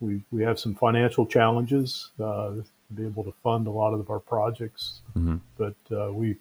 we, 0.00 0.22
we 0.30 0.42
have 0.42 0.60
some 0.60 0.74
financial 0.74 1.24
challenges 1.24 2.10
uh, 2.20 2.50
to 2.50 2.64
be 2.94 3.06
able 3.06 3.24
to 3.24 3.32
fund 3.42 3.66
a 3.66 3.70
lot 3.70 3.94
of 3.94 4.10
our 4.10 4.20
projects, 4.20 5.00
mm-hmm. 5.16 5.36
but 5.56 5.74
uh, 5.90 6.12
we 6.12 6.36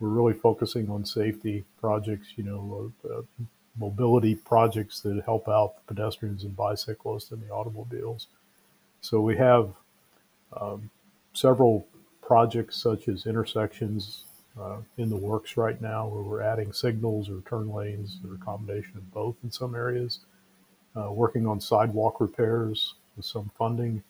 we're 0.00 0.08
really 0.08 0.32
focusing 0.32 0.90
on 0.90 1.04
safety 1.04 1.62
projects, 1.78 2.28
you 2.36 2.44
know, 2.44 2.92
uh, 3.04 3.18
uh, 3.18 3.22
mobility 3.78 4.34
projects 4.34 5.00
that 5.00 5.22
help 5.24 5.48
out 5.48 5.74
the 5.76 5.94
pedestrians 5.94 6.44
and 6.44 6.56
bicyclists 6.56 7.30
and 7.30 7.42
the 7.42 7.52
automobiles. 7.52 8.26
So 9.02 9.20
we 9.20 9.36
have 9.36 9.72
um, 10.58 10.90
several 11.34 11.86
projects 12.22 12.76
such 12.82 13.08
as 13.08 13.26
intersections 13.26 14.24
uh, 14.60 14.78
in 14.96 15.08
the 15.10 15.16
works 15.16 15.56
right 15.56 15.80
now 15.80 16.08
where 16.08 16.22
we're 16.22 16.42
adding 16.42 16.72
signals 16.72 17.28
or 17.28 17.40
turn 17.48 17.72
lanes 17.72 18.18
or 18.26 18.34
a 18.34 18.38
combination 18.38 18.96
of 18.96 19.12
both 19.12 19.36
in 19.44 19.50
some 19.50 19.74
areas. 19.74 20.20
Uh, 20.96 21.12
working 21.12 21.46
on 21.46 21.60
sidewalk 21.60 22.20
repairs 22.20 22.94
with 23.16 23.24
some 23.24 23.50
funding. 23.56 24.02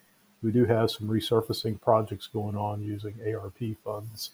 We 0.43 0.51
do 0.51 0.65
have 0.65 0.91
some 0.91 1.09
resurfacing 1.09 1.81
projects 1.83 2.27
going 2.27 2.57
on 2.57 2.83
using 2.83 3.15
ARP 3.27 3.59
funds 3.85 4.31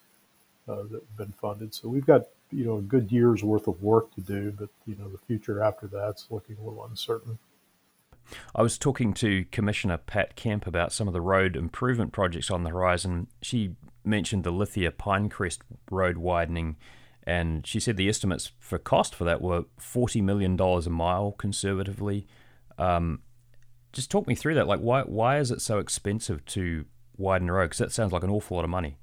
uh, 0.68 0.82
that 0.90 1.02
have 1.02 1.16
been 1.16 1.32
funded. 1.32 1.74
So 1.74 1.88
we've 1.88 2.06
got 2.06 2.22
you 2.50 2.64
know 2.64 2.78
a 2.78 2.82
good 2.82 3.10
year's 3.10 3.42
worth 3.42 3.66
of 3.68 3.82
work 3.82 4.14
to 4.14 4.20
do, 4.20 4.52
but 4.52 4.68
you 4.86 4.96
know 4.96 5.08
the 5.08 5.18
future 5.18 5.62
after 5.62 5.86
that's 5.86 6.26
looking 6.30 6.56
a 6.56 6.62
little 6.62 6.84
uncertain. 6.84 7.38
I 8.54 8.62
was 8.62 8.76
talking 8.76 9.14
to 9.14 9.44
Commissioner 9.52 9.98
Pat 9.98 10.34
Kemp 10.34 10.66
about 10.66 10.92
some 10.92 11.06
of 11.06 11.14
the 11.14 11.20
road 11.20 11.56
improvement 11.56 12.12
projects 12.12 12.50
on 12.50 12.64
the 12.64 12.70
horizon. 12.70 13.28
She 13.40 13.76
mentioned 14.04 14.44
the 14.44 14.50
Lithia 14.50 14.90
Pinecrest 14.90 15.58
road 15.90 16.18
widening, 16.18 16.76
and 17.24 17.66
she 17.66 17.78
said 17.78 17.96
the 17.96 18.08
estimates 18.08 18.52
for 18.58 18.78
cost 18.78 19.14
for 19.14 19.24
that 19.24 19.40
were 19.40 19.64
forty 19.78 20.20
million 20.20 20.56
dollars 20.56 20.86
a 20.86 20.90
mile, 20.90 21.32
conservatively. 21.32 22.26
Um, 22.78 23.20
just 23.92 24.10
talk 24.10 24.26
me 24.26 24.34
through 24.34 24.54
that. 24.54 24.66
Like, 24.66 24.80
why 24.80 25.02
why 25.02 25.38
is 25.38 25.50
it 25.50 25.60
so 25.60 25.78
expensive 25.78 26.44
to 26.46 26.84
widen 27.16 27.48
a 27.48 27.52
road? 27.52 27.66
Because 27.66 27.78
that 27.78 27.92
sounds 27.92 28.12
like 28.12 28.22
an 28.22 28.30
awful 28.30 28.56
lot 28.56 28.64
of 28.64 28.70
money. 28.70 28.96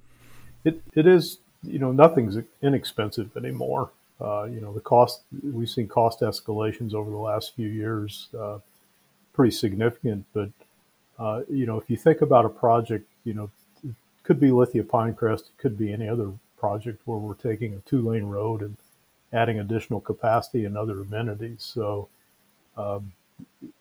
It 0.64 0.82
it 0.96 1.08
is 1.08 1.40
you 1.64 1.80
know, 1.80 1.92
nothing's 1.92 2.38
inexpensive 2.62 3.36
anymore. 3.38 3.90
Uh, 4.22 4.44
you 4.44 4.62
know, 4.62 4.74
the 4.74 4.80
cost, 4.80 5.22
we've 5.42 5.70
seen 5.70 5.88
cost 5.88 6.22
escalations 6.22 6.94
over 6.94 7.10
the 7.10 7.18
last 7.18 7.56
few 7.56 7.68
years, 7.68 8.28
uh, 8.40 8.60
pretty 9.34 9.52
significant. 9.52 10.26
But, 10.34 10.50
uh, 11.20 11.42
you 11.50 11.66
know, 11.66 11.78
if 11.78 11.90
you 11.90 11.98
think 11.98 12.22
about 12.22 12.46
a 12.46 12.50
project, 12.50 13.08
you 13.24 13.34
know, 13.34 13.50
it 13.84 13.94
could 14.24 14.40
be 14.40 14.52
Lithia 14.52 14.84
Pinecrest, 14.84 15.42
it 15.42 15.58
could 15.58 15.78
be 15.78 15.92
any 15.92 16.08
other 16.08 16.32
project 16.58 17.02
where 17.06 17.18
we're 17.18 17.34
taking 17.34 17.74
a 17.74 17.80
two 17.80 18.02
lane 18.02 18.26
road 18.26 18.62
and 18.62 18.78
adding 19.34 19.60
additional 19.60 20.00
capacity 20.00 20.64
and 20.64 20.78
other 20.78 21.02
amenities. 21.02 21.64
So 21.64 22.08
um, 22.78 23.12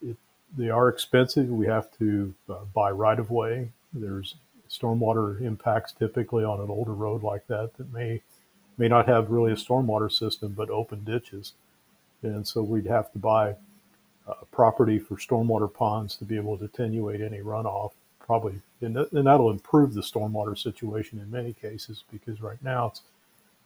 it, 0.02 0.16
they 0.56 0.70
are 0.70 0.88
expensive. 0.88 1.48
We 1.48 1.66
have 1.66 1.90
to 1.98 2.34
uh, 2.48 2.64
buy 2.74 2.90
right 2.90 3.18
of 3.18 3.30
way. 3.30 3.70
There's 3.92 4.34
stormwater 4.72 5.40
impacts 5.40 5.92
typically 5.92 6.44
on 6.44 6.61
an 6.61 6.70
older 6.70 6.94
road 6.94 7.22
like 7.22 7.46
that 7.46 7.76
that 7.76 7.92
may 7.92 8.22
may 8.78 8.88
not 8.88 9.06
have 9.06 9.30
really 9.30 9.52
a 9.52 9.56
stormwater 9.56 10.11
system 10.11 10.54
but 10.56 10.70
open 10.70 11.04
ditches. 11.04 11.52
And 12.22 12.46
so 12.46 12.62
we'd 12.62 12.87
have 12.87 13.12
to 13.12 13.18
buy 13.18 13.56
uh, 14.26 14.35
property 14.50 14.98
for 14.98 15.16
stormwater 15.16 15.72
ponds 15.72 16.16
to 16.16 16.24
be 16.24 16.37
able 16.37 16.56
to 16.56 16.64
attenuate 16.64 17.20
any 17.20 17.40
runoff. 17.40 17.92
Probably 18.18 18.61
and, 18.80 18.94
th- 18.94 19.08
and 19.12 19.26
that'll 19.26 19.50
improve 19.50 19.94
the 19.94 20.00
stormwater 20.00 20.56
situation 20.56 21.18
in 21.18 21.30
many 21.30 21.52
cases 21.52 22.04
because 22.11 22.40
right 22.40 22.62
now 22.62 22.87
it's 22.87 23.02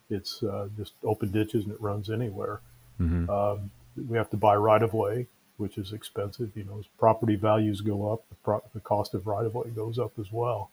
it's 0.08 0.42
uh, 0.42 0.68
just 0.76 0.94
open 1.04 1.30
ditches 1.30 1.64
and 1.64 1.72
it 1.72 1.80
runs 1.80 2.10
anywhere. 2.10 2.60
Mm-hmm. 3.00 3.28
um, 3.28 3.70
we 4.08 4.16
have 4.16 4.30
to 4.30 4.36
buy 4.36 4.56
right 4.56 4.82
of 4.82 4.94
way 4.94 5.26
which 5.58 5.78
is 5.78 5.92
expensive 5.92 6.50
you 6.54 6.64
know 6.64 6.78
as 6.78 6.86
property 6.98 7.36
values 7.36 7.80
go 7.80 8.12
up 8.12 8.26
the, 8.28 8.34
pro- 8.36 8.62
the 8.74 8.80
cost 8.80 9.14
of 9.14 9.26
right 9.26 9.44
of 9.44 9.54
way 9.54 9.68
goes 9.70 9.98
up 9.98 10.12
as 10.18 10.32
well 10.32 10.70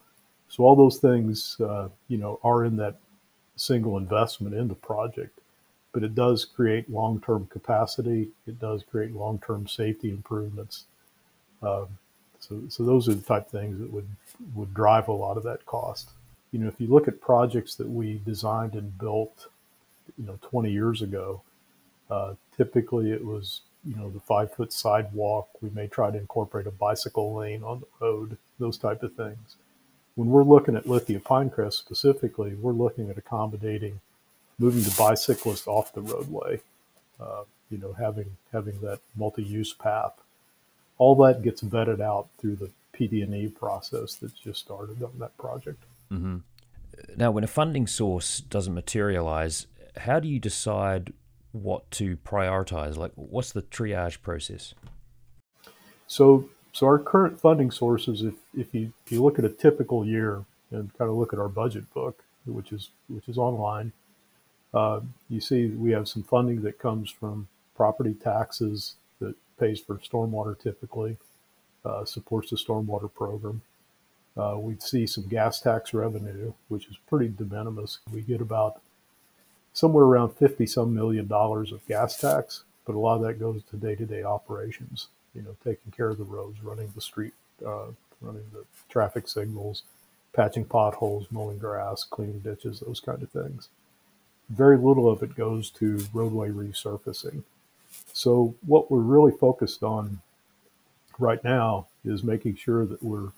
so 0.50 0.64
all 0.64 0.76
those 0.76 1.00
things, 1.00 1.58
uh, 1.60 1.90
you 2.08 2.18
know, 2.18 2.40
are 2.44 2.66
in 2.66 2.78
that 2.78 2.98
single 3.56 3.98
investment 3.98 4.56
in 4.56 4.68
the 4.68 4.76
project, 4.76 5.40
but 5.92 6.04
it 6.04 6.16
does 6.16 6.46
create 6.46 6.90
long-term 6.90 7.48
capacity. 7.48 8.30
It 8.48 8.60
does 8.60 8.84
create 8.84 9.14
long-term 9.14 9.68
safety 9.68 10.10
improvements. 10.10 10.86
Um, 11.62 11.88
so, 12.40 12.62
so 12.70 12.84
those 12.84 13.08
are 13.08 13.14
the 13.14 13.22
type 13.22 13.46
of 13.46 13.52
things 13.52 13.80
that 13.80 13.92
would 13.92 14.08
would 14.54 14.74
drive 14.74 15.08
a 15.08 15.14
lot 15.14 15.38
of 15.38 15.44
that 15.44 15.66
cost. 15.66 16.10
You 16.52 16.60
know, 16.60 16.68
if 16.68 16.80
you 16.80 16.88
look 16.88 17.08
at 17.08 17.22
projects 17.22 17.76
that 17.76 17.88
we 17.88 18.22
designed 18.26 18.74
and 18.74 18.96
built, 18.98 19.48
you 20.18 20.26
know, 20.26 20.38
20 20.42 20.72
years 20.72 21.02
ago, 21.02 21.42
uh, 22.12 22.34
typically 22.56 23.12
it 23.12 23.24
was 23.24 23.62
you 23.86 23.96
know 23.96 24.10
the 24.10 24.20
five 24.20 24.54
foot 24.54 24.74
sidewalk. 24.74 25.50
We 25.62 25.70
may 25.70 25.88
try 25.88 26.12
to 26.12 26.18
incorporate 26.18 26.68
a 26.68 26.72
bicycle 26.72 27.34
lane 27.34 27.64
on 27.64 27.80
the 27.80 27.88
road, 28.06 28.38
those 28.60 28.78
type 28.78 29.04
of 29.04 29.14
things 29.14 29.56
when 30.16 30.30
we're 30.30 30.44
looking 30.44 30.76
at 30.76 30.88
Lithia 30.88 31.20
Pinecrest 31.20 31.74
specifically, 31.74 32.56
we're 32.56 32.72
looking 32.72 33.10
at 33.10 33.18
accommodating 33.18 34.00
moving 34.60 34.84
the 34.84 34.96
bicyclist 34.98 35.68
off 35.68 35.94
the 35.94 36.02
roadway. 36.02 36.62
Uh, 37.20 37.44
you 37.70 37.78
know, 37.80 37.94
having 37.94 38.38
having 38.52 38.80
that 38.82 39.00
multi-use 39.16 39.74
path. 39.74 40.14
All 41.00 41.16
that 41.16 41.42
gets 41.42 41.62
vetted 41.64 42.00
out 42.00 42.28
through 42.38 42.56
the 42.58 42.70
PD&E 42.94 43.48
process 43.48 44.16
that's 44.16 44.34
just 44.34 44.60
started 44.60 45.02
on 45.02 45.12
that 45.20 45.36
project. 45.38 45.84
Mm-hmm. 46.12 46.38
Now, 47.18 47.32
when 47.32 47.44
a 47.44 47.48
funding 47.48 47.88
source 47.88 48.40
doesn't 48.40 48.74
materialize, 48.74 49.66
how 49.98 50.20
do 50.20 50.28
you 50.28 50.40
decide 50.40 51.12
what 51.52 51.90
to 51.92 52.18
prioritize? 52.18 52.96
Like, 52.96 53.12
what's 53.16 53.52
the 53.52 53.64
triage 53.64 54.22
process? 54.22 54.76
So 56.06 56.48
so 56.74 56.88
our 56.88 57.00
current 57.00 57.40
funding 57.40 57.72
sources, 57.72 58.24
if, 58.24 58.34
if 58.58 58.74
you 58.74 58.92
if 59.06 59.12
you 59.12 59.24
look 59.24 59.40
at 59.40 59.46
a 59.46 59.50
typical 59.50 60.06
year 60.06 60.44
and 60.72 60.92
kind 60.98 61.10
of 61.10 61.16
look 61.16 61.32
at 61.32 61.40
our 61.40 61.48
budget 61.48 61.92
book, 61.94 62.24
which 62.46 62.72
is 62.74 62.90
which 63.08 63.30
is 63.30 63.38
online, 63.38 63.94
uh, 64.74 65.00
you 65.30 65.40
see 65.40 65.68
we 65.68 65.92
have 65.92 66.08
some 66.08 66.24
funding 66.24 66.64
that 66.64 66.80
comes 66.80 67.12
from 67.12 67.48
property 67.76 68.16
taxes 68.16 68.96
that 69.20 69.36
pays 69.60 69.80
for 69.80 69.98
stormwater 69.98 70.60
typically, 70.60 71.18
uh, 71.86 72.06
supports 72.06 72.50
the 72.50 72.56
stormwater 72.56 73.14
program. 73.14 73.62
Uh, 74.36 74.56
we'd 74.58 74.82
see 74.82 75.06
some 75.06 75.28
gas 75.28 75.60
tax 75.62 75.94
revenue, 75.94 76.54
which 76.68 76.88
is 76.88 76.98
pretty 77.08 77.28
de 77.28 77.46
minimis. 77.46 78.00
We 78.12 78.22
get 78.22 78.42
about 78.42 78.82
somewhere 79.74 80.06
around 80.06 80.32
50 80.32 80.66
some 80.66 80.94
million 80.94 81.28
dollars 81.28 81.72
of 81.72 81.86
gas 81.88 82.18
tax, 82.18 82.64
but 82.86 82.96
a 82.96 83.00
lot 83.00 83.18
of 83.18 83.22
that 83.22 83.40
goes 83.40 83.62
to 83.70 83.78
day 83.78 83.94
to 83.96 84.06
day 84.06 84.24
operations, 84.24 85.10
you 85.36 85.42
know, 85.42 85.56
taking 85.64 85.92
care 85.92 86.10
of 86.10 86.18
the 86.18 86.24
roads, 86.24 86.64
running 86.64 86.92
the 86.96 87.02
street, 87.02 87.34
uh, 87.66 87.88
running 88.22 88.46
the 88.54 88.64
traffic 88.90 89.28
signals, 89.28 89.84
patching 90.34 90.66
potholes, 90.66 91.28
mowing 91.32 91.58
grass, 91.58 92.04
cleaning 92.04 92.40
ditches, 92.40 92.80
those 92.80 93.00
kind 93.00 93.22
of 93.22 93.30
things. 93.30 93.70
Very 94.50 94.78
little 94.78 95.10
of 95.10 95.24
it 95.24 95.36
goes 95.36 95.70
to 95.72 96.06
roadway 96.14 96.50
resurfacing. 96.50 97.44
So, 98.12 98.56
what 98.66 98.92
we're 98.92 99.00
really 99.00 99.32
focused 99.32 99.84
on 99.84 100.22
right 101.20 101.44
now 101.44 101.88
is 102.04 102.24
making 102.24 102.56
sure 102.56 102.86
that 102.86 103.02
we're, 103.02 103.32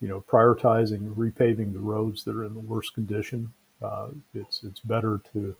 you 0.00 0.08
know, 0.08 0.24
prioritizing 0.28 1.14
repaving 1.14 1.72
the 1.72 1.80
roads 1.80 2.24
that 2.24 2.36
are 2.36 2.44
in 2.44 2.54
the 2.54 2.60
worst 2.60 2.94
condition. 2.94 3.52
Uh, 3.82 4.08
it's 4.34 4.64
it's 4.64 4.80
better 4.80 5.20
to 5.32 5.54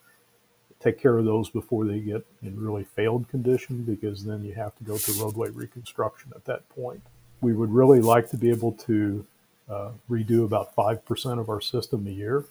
take 0.81 1.01
care 1.01 1.19
of 1.19 1.25
those 1.25 1.51
before 1.51 1.85
they 1.85 1.99
get 1.99 2.25
in 2.43 2.59
really 2.59 2.85
failed 2.85 3.29
condition 3.29 3.83
because 3.83 4.25
then 4.25 4.45
you 4.45 4.55
have 4.55 4.77
to 4.77 4.85
go 4.85 4.97
to 4.97 5.13
roadway 5.13 5.51
reconstruction 5.51 6.33
at 6.37 6.45
that 6.45 6.69
point. 6.69 7.03
We 7.41 7.53
would 7.53 7.71
really 7.71 8.01
like 8.01 8.31
to 8.31 8.37
be 8.37 8.51
able 8.51 8.73
to 8.73 9.27
uh, 9.69 9.91
redo 10.09 10.45
about 10.45 10.75
5% 10.75 11.39
of 11.39 11.49
our 11.49 11.61
system 11.61 12.07
a 12.07 12.11
year, 12.11 12.45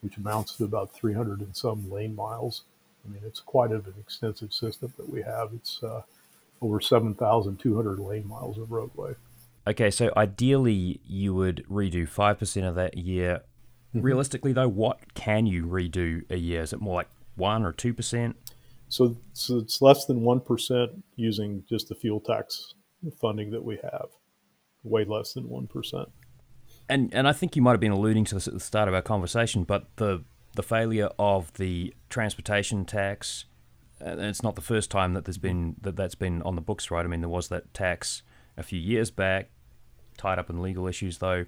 which 0.00 0.16
amounts 0.16 0.56
to 0.56 0.64
about 0.64 0.92
300 0.92 1.40
and 1.40 1.54
some 1.54 1.90
lane 1.90 2.16
miles. 2.16 2.62
I 3.06 3.12
mean, 3.12 3.22
it's 3.26 3.40
quite 3.40 3.70
an 3.70 3.84
extensive 4.00 4.52
system 4.52 4.92
that 4.96 5.08
we 5.08 5.22
have. 5.22 5.50
It's 5.54 5.82
uh, 5.82 6.02
over 6.60 6.80
7,200 6.80 7.98
lane 7.98 8.28
miles 8.28 8.58
of 8.58 8.70
roadway. 8.70 9.14
Okay, 9.66 9.90
so 9.90 10.12
ideally 10.16 11.00
you 11.06 11.34
would 11.34 11.64
redo 11.70 12.08
5% 12.08 12.68
of 12.68 12.74
that 12.74 12.96
year. 12.98 13.42
Mm-hmm. 13.94 14.04
Realistically, 14.04 14.52
though, 14.52 14.68
what 14.68 15.14
can 15.14 15.46
you 15.46 15.66
redo 15.66 16.28
a 16.30 16.36
year? 16.36 16.62
Is 16.62 16.72
it 16.72 16.80
more 16.80 16.96
like 16.96 17.08
1 17.36 17.64
or 17.64 17.72
2%? 17.72 18.34
So, 18.88 19.16
so 19.32 19.58
it's 19.58 19.80
less 19.80 20.04
than 20.04 20.20
1% 20.20 21.02
using 21.16 21.64
just 21.68 21.88
the 21.88 21.94
fuel 21.94 22.20
tax 22.20 22.74
funding 23.20 23.50
that 23.50 23.64
we 23.64 23.78
have, 23.82 24.08
way 24.84 25.04
less 25.04 25.32
than 25.32 25.44
1% 25.44 26.06
and 26.88 27.12
and 27.14 27.28
I 27.28 27.32
think 27.32 27.56
you 27.56 27.62
might 27.62 27.72
have 27.72 27.80
been 27.80 27.92
alluding 27.92 28.24
to 28.26 28.34
this 28.34 28.46
at 28.46 28.54
the 28.54 28.60
start 28.60 28.88
of 28.88 28.94
our 28.94 29.02
conversation, 29.02 29.64
but 29.64 29.96
the 29.96 30.24
the 30.54 30.62
failure 30.62 31.08
of 31.18 31.52
the 31.54 31.94
transportation 32.10 32.84
tax, 32.84 33.46
and 34.00 34.20
it's 34.20 34.42
not 34.42 34.54
the 34.54 34.62
first 34.62 34.90
time 34.90 35.14
that 35.14 35.24
there's 35.24 35.38
been 35.38 35.76
that 35.80 35.96
that's 35.96 36.14
been 36.14 36.42
on 36.42 36.54
the 36.54 36.60
books, 36.60 36.90
right? 36.90 37.04
I 37.04 37.08
mean, 37.08 37.20
there 37.20 37.28
was 37.28 37.48
that 37.48 37.72
tax 37.72 38.22
a 38.56 38.62
few 38.62 38.78
years 38.78 39.10
back, 39.10 39.50
tied 40.18 40.38
up 40.38 40.50
in 40.50 40.60
legal 40.60 40.86
issues, 40.86 41.18
though. 41.18 41.46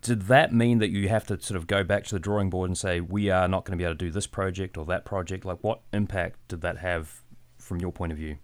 Did 0.00 0.22
that 0.22 0.52
mean 0.52 0.78
that 0.78 0.90
you 0.90 1.08
have 1.08 1.26
to 1.26 1.40
sort 1.40 1.56
of 1.56 1.66
go 1.66 1.82
back 1.82 2.04
to 2.04 2.14
the 2.14 2.20
drawing 2.20 2.50
board 2.50 2.70
and 2.70 2.76
say 2.76 3.00
we 3.00 3.30
are 3.30 3.48
not 3.48 3.64
going 3.64 3.76
to 3.76 3.82
be 3.82 3.84
able 3.84 3.94
to 3.94 4.04
do 4.04 4.10
this 4.10 4.26
project 4.26 4.76
or 4.76 4.84
that 4.86 5.04
project? 5.04 5.44
Like, 5.44 5.58
what 5.62 5.80
impact 5.92 6.38
did 6.48 6.60
that 6.62 6.78
have 6.78 7.22
from 7.58 7.80
your 7.80 7.92
point 7.92 8.12
of 8.12 8.18
view? 8.18 8.36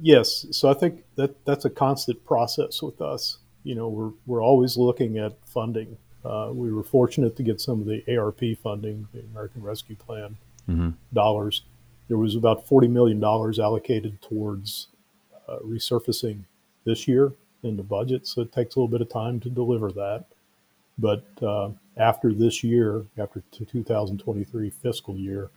Yes, 0.00 0.46
so 0.52 0.70
I 0.70 0.74
think 0.74 1.04
that 1.16 1.44
that's 1.44 1.64
a 1.64 1.70
constant 1.70 2.24
process 2.24 2.80
with 2.80 3.00
us 3.00 3.38
you 3.64 3.74
know, 3.74 3.88
we're, 3.88 4.10
we're 4.26 4.42
always 4.42 4.76
looking 4.76 5.18
at 5.18 5.36
funding. 5.46 5.96
Uh, 6.24 6.50
we 6.52 6.72
were 6.72 6.82
fortunate 6.82 7.36
to 7.36 7.42
get 7.42 7.60
some 7.60 7.80
of 7.80 7.86
the 7.86 8.02
ARP 8.16 8.40
funding, 8.62 9.08
the 9.12 9.20
American 9.20 9.62
Rescue 9.62 9.96
Plan 9.96 10.36
mm-hmm. 10.68 10.90
dollars. 11.12 11.62
There 12.08 12.18
was 12.18 12.34
about 12.34 12.66
$40 12.66 12.90
million 12.90 13.22
allocated 13.22 14.20
towards 14.20 14.88
uh, 15.48 15.58
resurfacing 15.64 16.44
this 16.84 17.06
year 17.06 17.32
in 17.62 17.76
the 17.76 17.82
budget, 17.82 18.26
so 18.26 18.42
it 18.42 18.52
takes 18.52 18.74
a 18.74 18.78
little 18.78 18.88
bit 18.88 19.00
of 19.00 19.08
time 19.08 19.40
to 19.40 19.50
deliver 19.50 19.90
that. 19.92 20.24
But 20.98 21.24
uh, 21.42 21.70
after 21.96 22.32
this 22.32 22.62
year, 22.62 23.04
after 23.18 23.42
the 23.58 23.64
2023 23.64 24.70
fiscal 24.70 25.16
year, 25.16 25.50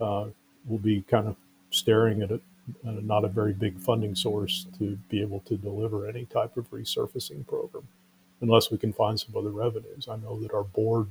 uh, 0.00 0.26
we'll 0.66 0.78
be 0.78 1.02
kind 1.02 1.28
of 1.28 1.36
staring 1.70 2.22
at 2.22 2.30
it 2.30 2.42
uh, 2.86 2.92
not 3.02 3.24
a 3.24 3.28
very 3.28 3.52
big 3.52 3.78
funding 3.80 4.14
source 4.14 4.66
to 4.78 4.96
be 5.08 5.20
able 5.20 5.40
to 5.40 5.56
deliver 5.56 6.06
any 6.06 6.24
type 6.26 6.56
of 6.56 6.70
resurfacing 6.70 7.46
program 7.46 7.86
unless 8.40 8.70
we 8.70 8.78
can 8.78 8.92
find 8.92 9.18
some 9.18 9.36
other 9.36 9.50
revenues. 9.50 10.08
I 10.08 10.16
know 10.16 10.40
that 10.40 10.54
our 10.54 10.64
board 10.64 11.08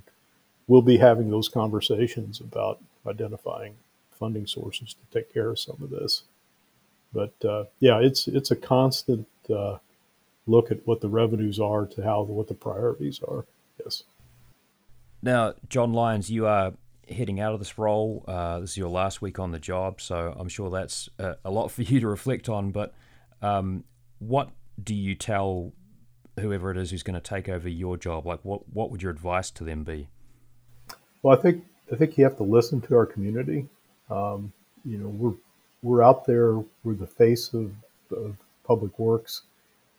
will 0.68 0.82
be 0.82 0.98
having 0.98 1.30
those 1.30 1.50
conversations 1.50 2.40
about 2.40 2.80
identifying 3.08 3.76
funding 4.12 4.48
sources 4.48 4.94
to 4.94 5.20
take 5.20 5.34
care 5.34 5.50
of 5.50 5.60
some 5.60 5.78
of 5.82 5.90
this. 5.90 6.24
But 7.14 7.34
uh, 7.44 7.66
yeah, 7.80 8.00
it's 8.00 8.28
it's 8.28 8.52
a 8.52 8.56
constant 8.56 9.28
uh, 9.54 9.78
look 10.48 10.72
at 10.72 10.86
what 10.88 11.02
the 11.02 11.10
revenues 11.10 11.60
are 11.60 11.86
to 11.88 12.04
how 12.04 12.22
what 12.24 12.48
the 12.48 12.54
priorities 12.54 13.20
are. 13.28 13.46
Yes. 13.84 14.04
Now, 15.22 15.54
John 15.70 15.94
Lyons, 15.94 16.30
you 16.30 16.48
are 16.48 16.74
heading 17.08 17.40
out 17.40 17.54
of 17.54 17.60
this 17.60 17.78
role. 17.78 18.24
Uh, 18.28 18.60
this 18.60 18.72
is 18.72 18.78
your 18.78 18.90
last 18.90 19.22
week 19.22 19.40
on 19.40 19.52
the 19.52 19.60
job, 19.60 20.02
so 20.02 20.34
I'm 20.38 20.50
sure 20.50 20.70
that's 20.70 21.10
a, 21.20 21.36
a 21.46 21.52
lot 21.52 21.70
for 21.70 21.82
you 21.84 22.00
to 22.00 22.08
reflect 22.08 22.50
on. 22.50 22.72
But 22.72 22.94
um, 23.42 23.84
what 24.20 24.50
do 24.82 24.96
you 24.96 25.16
tell 25.16 25.74
whoever 26.40 26.72
it 26.72 26.78
is 26.78 26.92
who's 26.92 27.04
going 27.04 27.16
to 27.16 27.20
take 27.20 27.50
over 27.50 27.70
your 27.70 27.98
job? 27.98 28.26
Like, 28.26 28.40
what 28.44 28.68
what 28.74 28.90
would 28.92 29.02
your 29.02 29.12
advice 29.12 29.52
to 29.52 29.64
them 29.64 29.84
be? 29.84 30.08
Well, 31.22 31.38
I 31.38 31.42
think 31.42 31.64
I 31.92 31.96
think 31.96 32.18
you 32.18 32.24
have 32.24 32.38
to 32.38 32.44
listen 32.44 32.82
to 32.82 32.96
our 32.96 33.06
community. 33.06 33.68
Um, 34.10 34.54
you 34.86 34.98
know, 34.98 35.10
we're 35.10 35.36
we're 35.84 36.04
out 36.04 36.26
there. 36.26 36.56
We're 36.84 36.94
the 36.94 37.08
face 37.08 37.54
of, 37.54 37.72
of 38.12 38.36
public 38.66 38.98
works. 38.98 39.42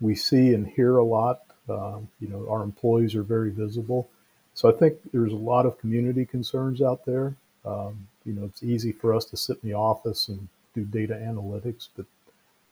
We 0.00 0.14
see 0.14 0.54
and 0.54 0.66
hear 0.66 0.96
a 0.96 1.04
lot. 1.04 1.42
Um, 1.68 2.08
you 2.20 2.28
know, 2.28 2.46
our 2.48 2.62
employees 2.62 3.14
are 3.14 3.22
very 3.22 3.50
visible. 3.50 4.08
So 4.54 4.68
I 4.68 4.72
think 4.72 4.96
there's 5.12 5.32
a 5.32 5.36
lot 5.36 5.66
of 5.66 5.78
community 5.78 6.24
concerns 6.24 6.82
out 6.82 7.04
there. 7.06 7.34
Um, 7.64 8.08
you 8.24 8.32
know, 8.32 8.44
it's 8.44 8.62
easy 8.62 8.92
for 8.92 9.14
us 9.14 9.24
to 9.26 9.36
sit 9.36 9.58
in 9.62 9.70
the 9.70 9.76
office 9.76 10.28
and 10.28 10.48
do 10.74 10.84
data 10.84 11.14
analytics, 11.14 11.88
but 11.96 12.06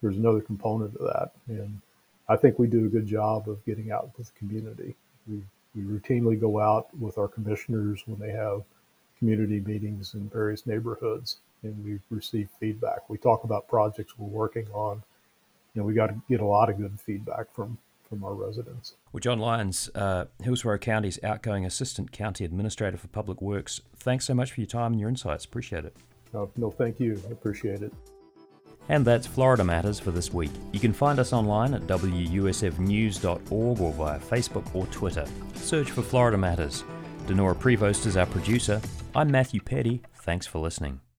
there's 0.02 0.16
another 0.16 0.40
component 0.40 0.96
of 0.96 1.06
that. 1.06 1.30
And 1.48 1.80
I 2.28 2.36
think 2.36 2.58
we 2.58 2.66
do 2.66 2.86
a 2.86 2.88
good 2.88 3.06
job 3.06 3.48
of 3.48 3.64
getting 3.64 3.90
out 3.90 4.10
with 4.16 4.26
the 4.26 4.38
community. 4.38 4.94
We, 5.28 5.42
we 5.74 5.82
routinely 5.82 6.40
go 6.40 6.60
out 6.60 6.88
with 6.98 7.18
our 7.18 7.28
commissioners 7.28 8.02
when 8.06 8.18
they 8.18 8.32
have 8.32 8.62
community 9.18 9.60
meetings 9.60 10.14
in 10.14 10.28
various 10.28 10.66
neighborhoods 10.66 11.36
and 11.62 11.84
we 11.84 11.98
receive 12.14 12.48
feedback. 12.58 13.08
We 13.08 13.18
talk 13.18 13.44
about 13.44 13.68
projects 13.68 14.18
we're 14.18 14.28
working 14.28 14.66
on. 14.72 15.02
You 15.74 15.82
know, 15.82 15.86
we 15.86 15.94
got 15.94 16.08
to 16.08 16.20
get 16.28 16.40
a 16.40 16.46
lot 16.46 16.70
of 16.70 16.78
good 16.78 16.98
feedback 17.00 17.52
from 17.54 17.78
from 18.10 18.24
our 18.24 18.34
residents. 18.34 18.96
Well, 19.12 19.20
John 19.20 19.38
Lyons, 19.38 19.88
uh, 19.94 20.26
Hillsborough 20.42 20.78
County's 20.78 21.18
outgoing 21.22 21.64
Assistant 21.64 22.12
County 22.12 22.44
Administrator 22.44 22.98
for 22.98 23.08
Public 23.08 23.40
Works, 23.40 23.80
thanks 23.96 24.26
so 24.26 24.34
much 24.34 24.52
for 24.52 24.60
your 24.60 24.66
time 24.66 24.92
and 24.92 25.00
your 25.00 25.08
insights. 25.08 25.44
Appreciate 25.46 25.84
it. 25.84 25.96
No, 26.34 26.50
no 26.56 26.70
thank 26.70 27.00
you. 27.00 27.22
I 27.28 27.32
appreciate 27.32 27.82
it. 27.82 27.94
And 28.88 29.04
that's 29.04 29.26
Florida 29.26 29.62
Matters 29.62 30.00
for 30.00 30.10
this 30.10 30.32
week. 30.32 30.50
You 30.72 30.80
can 30.80 30.92
find 30.92 31.20
us 31.20 31.32
online 31.32 31.74
at 31.74 31.82
wusfnews.org 31.82 33.80
or 33.80 33.92
via 33.92 34.18
Facebook 34.18 34.74
or 34.74 34.86
Twitter. 34.88 35.26
Search 35.54 35.90
for 35.92 36.02
Florida 36.02 36.36
Matters. 36.36 36.82
Dinorah 37.26 37.56
Prevost 37.56 38.06
is 38.06 38.16
our 38.16 38.26
producer. 38.26 38.80
I'm 39.14 39.30
Matthew 39.30 39.60
Peddie. 39.60 40.02
Thanks 40.22 40.46
for 40.46 40.58
listening. 40.58 41.00